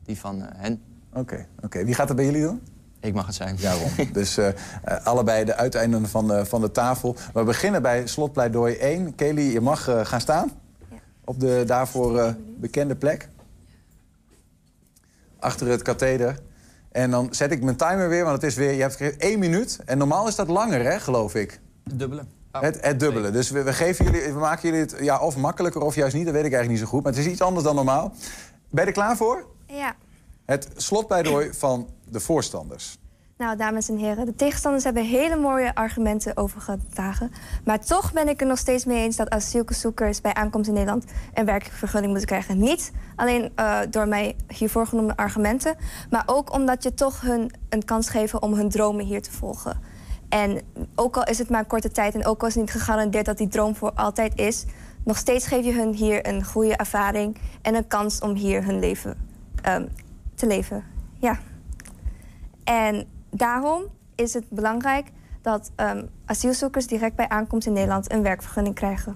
[0.03, 0.81] die van eh, hen.
[1.13, 1.83] Oké, oké.
[1.85, 2.61] Wie gaat het bij jullie doen?
[2.99, 3.55] Ik mag het zijn.
[3.59, 4.09] Ja, Ron.
[4.13, 4.47] dus eh,
[5.03, 7.15] allebei de uiteinden van, de- van de tafel.
[7.33, 9.15] We beginnen bij slotpleidooi 1.
[9.15, 10.51] Kelly, je mag eh, gaan staan.
[11.25, 13.29] Op de daarvoor eh, bekende plek.
[15.39, 16.39] Achter het katheder.
[16.91, 18.71] En dan zet ik mijn timer weer, want het is weer...
[18.71, 19.79] Je hebt één minuut.
[19.85, 21.59] En normaal is dat langer, hè, geloof ik.
[21.93, 22.23] Dubbele.
[22.51, 23.31] Het, het dubbele.
[23.31, 26.25] Dus we, we, geven jullie, we maken jullie het ja, of makkelijker of juist niet.
[26.25, 27.03] Dat weet ik eigenlijk niet zo goed.
[27.03, 28.13] Maar het is iets anders dan normaal.
[28.69, 29.45] Ben je er klaar voor?
[29.65, 29.95] Ja.
[30.45, 32.97] Het slotpleidooi van de voorstanders.
[33.37, 37.31] Nou, dames en heren, de tegenstanders hebben hele mooie argumenten overgedragen.
[37.65, 41.05] Maar toch ben ik er nog steeds mee eens dat asielzoekers bij aankomst in Nederland
[41.33, 42.59] een werkvergunning moeten krijgen.
[42.59, 45.75] Niet alleen eh, door mij hiervoor genoemde argumenten,
[46.09, 49.79] maar ook omdat je toch hun een kans geeft om hun dromen hier te volgen.
[50.29, 50.61] En
[50.95, 53.25] ook al is het maar een korte tijd en ook al is het niet gegarandeerd
[53.25, 54.65] dat die droom voor altijd is,
[55.03, 58.79] nog steeds geef je hun hier een goede ervaring en een kans om hier hun
[58.79, 59.29] leven
[59.61, 59.85] ehm,
[60.35, 60.83] te leven.
[61.17, 61.39] Ja.
[62.63, 63.83] En daarom
[64.15, 65.11] is het belangrijk
[65.41, 69.15] dat ehm, asielzoekers direct bij aankomst in Nederland een werkvergunning krijgen.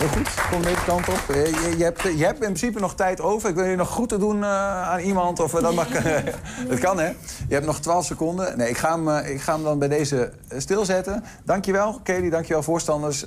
[0.00, 1.24] Heel goed, kom deze kant op.
[1.28, 3.48] Eh, Je, je, hebt, je hebt in principe nog tijd over.
[3.48, 5.40] Ik wil je nog groeten doen eh, aan iemand.
[5.40, 5.88] Of, eh, dat, mag,
[6.68, 7.06] dat kan, hè?
[7.48, 8.58] Je hebt nog 12 seconden.
[8.58, 11.24] Nee, ik ga hem, ik ga hem dan bij deze stilzetten.
[11.44, 12.30] Dankjewel, Kelly.
[12.30, 13.26] Dankjewel, voorstanders.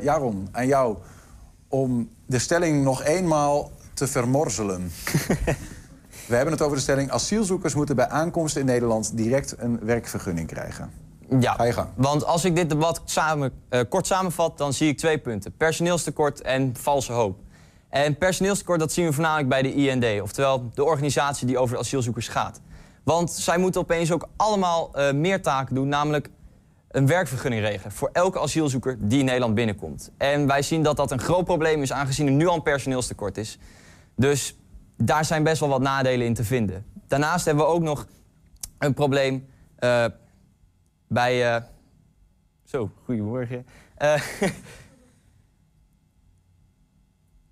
[0.00, 0.96] Jaron, aan jou
[1.68, 4.90] om de stelling nog eenmaal te vermorzelen.
[6.28, 7.10] We hebben het over de stelling...
[7.10, 11.03] asielzoekers moeten bij aankomst in Nederland direct een werkvergunning krijgen.
[11.40, 11.88] Ja, Ga je gang.
[11.94, 15.56] want als ik dit debat samen, eh, kort samenvat, dan zie ik twee punten.
[15.56, 17.38] Personeelstekort en valse hoop.
[17.88, 21.80] En personeelstekort dat zien we voornamelijk bij de IND, oftewel de organisatie die over de
[21.80, 22.60] asielzoekers gaat.
[23.02, 26.30] Want zij moeten opeens ook allemaal eh, meer taken doen, namelijk
[26.90, 30.10] een werkvergunning regelen voor elke asielzoeker die in Nederland binnenkomt.
[30.16, 33.36] En wij zien dat dat een groot probleem is, aangezien er nu al een personeelstekort
[33.38, 33.58] is.
[34.16, 34.56] Dus
[34.96, 36.84] daar zijn best wel wat nadelen in te vinden.
[37.08, 38.06] Daarnaast hebben we ook nog
[38.78, 39.46] een probleem
[39.76, 40.04] eh,
[41.14, 41.54] bij.
[41.54, 41.62] eh,
[42.64, 43.66] Zo, goedemorgen.
[43.94, 44.22] Eh,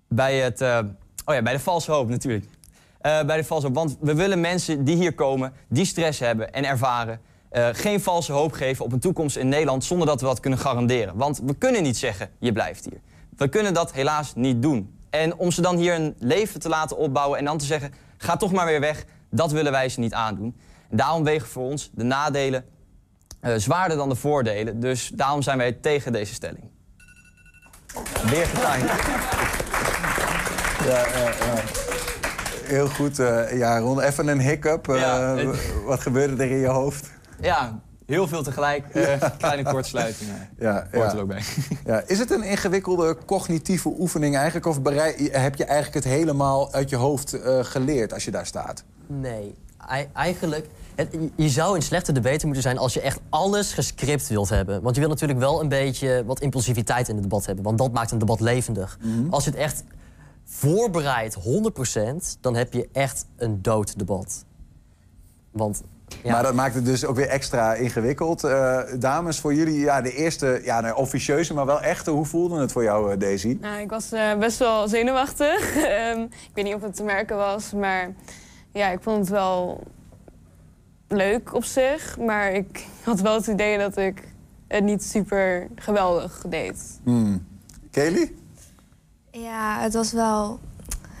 [0.07, 0.79] bij, het, eh,
[1.25, 2.45] oh ja, bij de valse hoop natuurlijk.
[3.01, 3.75] Bij de valse hoop.
[3.75, 7.19] Want we willen mensen die hier komen, die stress hebben en ervaren.
[7.71, 11.15] geen valse hoop geven op een toekomst in Nederland zonder dat we dat kunnen garanderen.
[11.15, 12.99] Want we kunnen niet zeggen, je blijft hier.
[13.37, 14.97] We kunnen dat helaas niet doen.
[15.09, 18.37] En om ze dan hier een leven te laten opbouwen en dan te zeggen, ga
[18.37, 20.55] toch maar weer weg, dat willen wij ze niet aandoen.
[20.89, 22.65] En daarom wegen voor ons de nadelen
[23.43, 24.79] eh, zwaarder dan de voordelen.
[24.79, 26.63] Dus daarom zijn wij tegen deze stelling.
[28.29, 28.91] Weer getimed.
[30.85, 31.61] Ja, ja, ja.
[32.63, 34.01] Heel goed, eh ja, Ron.
[34.01, 34.89] Even een hiccup.
[34.89, 37.09] Eh, Ja, het- Wat gebeurde er in je hoofd?
[37.41, 38.85] Ja, heel veel tegelijk.
[38.95, 40.29] eh, kleine kortsluiting.
[40.59, 41.17] Ja, Hoort ja.
[41.17, 41.41] er ook bij.
[41.85, 44.65] Ja, is het een ingewikkelde cognitieve oefening eigenlijk?
[44.65, 44.75] Of
[45.31, 48.83] heb je eigenlijk het helemaal uit je hoofd eh, geleerd als je daar staat?
[49.07, 49.55] Nee,
[49.87, 50.67] ei- eigenlijk...
[51.35, 54.81] je zou een slechte debater moeten zijn als je echt alles gescript wilt hebben.
[54.81, 57.63] Want je wil natuurlijk wel een beetje wat impulsiviteit in het debat hebben.
[57.63, 58.97] Want dat maakt een debat levendig.
[59.29, 59.83] Als je het echt
[60.43, 64.45] voorbereidt, 100%, dan heb je echt een dood debat.
[65.51, 65.83] Want
[66.23, 68.43] Maar dat maakt het dus ook weer extra ingewikkeld.
[68.43, 72.11] Eh, dames, voor jullie ja, de eerste ja, nou, officieuze, maar wel echte.
[72.11, 73.57] Hoe voelde het voor jou, eh, Daisy?
[73.61, 75.75] Nou, ik was eh, best wel zenuwachtig.
[75.75, 78.13] Ehm, ik weet niet of het te merken was, maar
[78.71, 79.83] ja, ik vond het wel
[81.07, 82.17] leuk op zich.
[82.19, 84.23] Maar ik had wel het idee dat ik
[84.67, 86.99] het niet super geweldig deed.
[87.03, 87.45] Hmm.
[87.91, 88.33] Kelly?
[89.31, 90.59] Ja, het was wel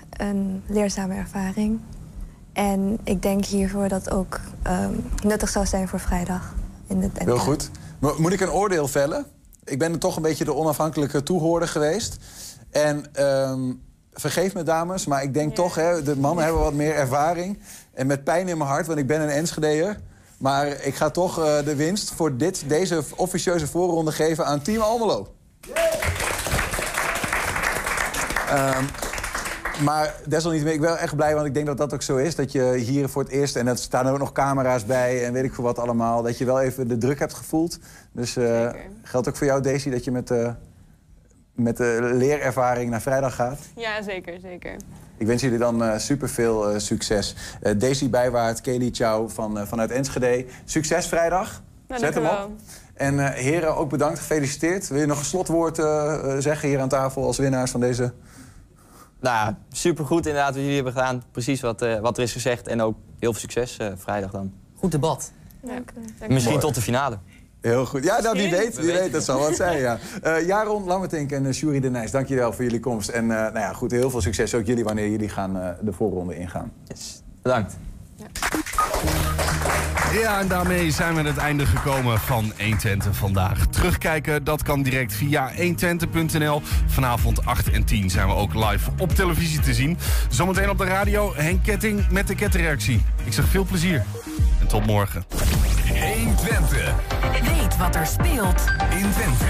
[0.09, 1.79] een leerzame ervaring.
[2.53, 6.53] En ik denk hiervoor dat ook ehm, nuttig zou zijn voor vrijdag.
[6.87, 7.11] In het.
[7.19, 7.69] Heel goed.
[7.99, 9.25] Mo- Moet ik een oordeel vellen?
[9.63, 12.17] Ik ben toch een beetje de onafhankelijke toehoorder geweest.
[12.71, 13.73] En ehm,
[14.13, 17.59] vergeef me dames, maar ik denk toch, hè, de mannen hebben wat meer ervaring.
[17.93, 19.99] En met pijn in mijn hart, want ik ben een Enschedeer.
[20.37, 24.81] Maar ik ga toch eh, de winst voor dit, deze officieuze voorronde geven aan Team
[24.81, 25.33] Almelo.
[28.49, 28.83] Ehm,
[29.83, 32.35] maar desalniettemin, ik ben wel echt blij, want ik denk dat dat ook zo is.
[32.35, 35.33] Dat je hier voor het eerst, en er staan er ook nog camera's bij en
[35.33, 36.21] weet ik veel wat allemaal...
[36.21, 37.79] dat je wel even de druk hebt gevoeld.
[38.11, 38.69] Dus eh,
[39.03, 40.49] geldt ook voor jou, Daisy, dat je met, eh,
[41.53, 43.59] met de leerervaring naar vrijdag gaat?
[43.75, 44.75] Ja, zeker, zeker.
[45.17, 47.35] Ik wens jullie dan super superveel succes.
[47.61, 50.45] Eh Daisy Bijwaard, Kelly Chow van, eh, vanuit Enschede.
[50.65, 51.61] Succes vrijdag.
[51.87, 52.51] Nou, Zet hem dank op.
[52.93, 54.87] En eh, heren, ook bedankt, gefeliciteerd.
[54.87, 58.13] Wil je nog een slotwoord eh, eh, zeggen hier aan tafel als winnaars van deze...
[59.19, 61.23] Nou, ja, supergoed inderdaad wat jullie hebben gedaan.
[61.31, 62.67] Precies wat, eh, wat er is gezegd.
[62.67, 64.53] En ook heel veel succes eh, vrijdag dan.
[64.75, 65.31] Goed debat.
[66.27, 66.65] Misschien Mooi.
[66.65, 67.17] tot de finale.
[67.63, 68.03] Heel goed.
[68.03, 69.99] Ja, nou, wie weet, We wie weet, dat zal wat zijn, ja.
[70.21, 73.09] Eh Jaron Lammertink en uh, Shuri de Nijs, dank jullie wel voor jullie komst.
[73.09, 75.93] En eh, nou ja, goed, heel veel succes ook jullie wanneer jullie gaan eh, de
[75.93, 76.71] voorronde ingaan.
[77.41, 77.77] Bedankt.
[80.13, 83.67] Ja, en daarmee zijn we aan het einde gekomen van 120 vandaag.
[83.67, 86.61] Terugkijken, dat kan direct via 120.nl.
[86.87, 89.97] Vanavond 8 en 10 zijn we ook live op televisie te zien.
[90.29, 93.01] Zometeen op de radio Henk Ketting met de kettingreactie.
[93.23, 94.03] Ik zeg veel plezier
[94.59, 95.25] en tot morgen.
[96.35, 96.93] 120.
[97.41, 99.45] Weet wat er speelt in Twente.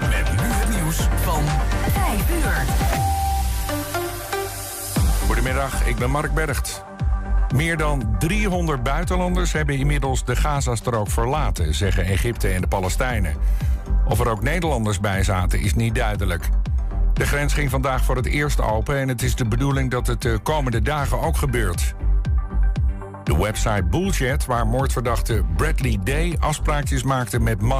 [0.00, 1.42] Met nu het nieuws van
[1.92, 2.64] 5 uur.
[5.26, 6.84] Goedemiddag, ik ben Mark Bergt.
[7.54, 13.34] Meer dan 300 buitenlanders hebben inmiddels de Gazastrook verlaten, zeggen Egypte en de Palestijnen.
[14.04, 16.48] Of er ook Nederlanders bij zaten, is niet duidelijk.
[17.12, 20.22] De grens ging vandaag voor het eerst open en het is de bedoeling dat het
[20.22, 21.94] de komende dagen ook gebeurt.
[23.28, 27.76] De website Bullchat, waar moordverdachte Bradley Day afspraakjes maakte met mannen.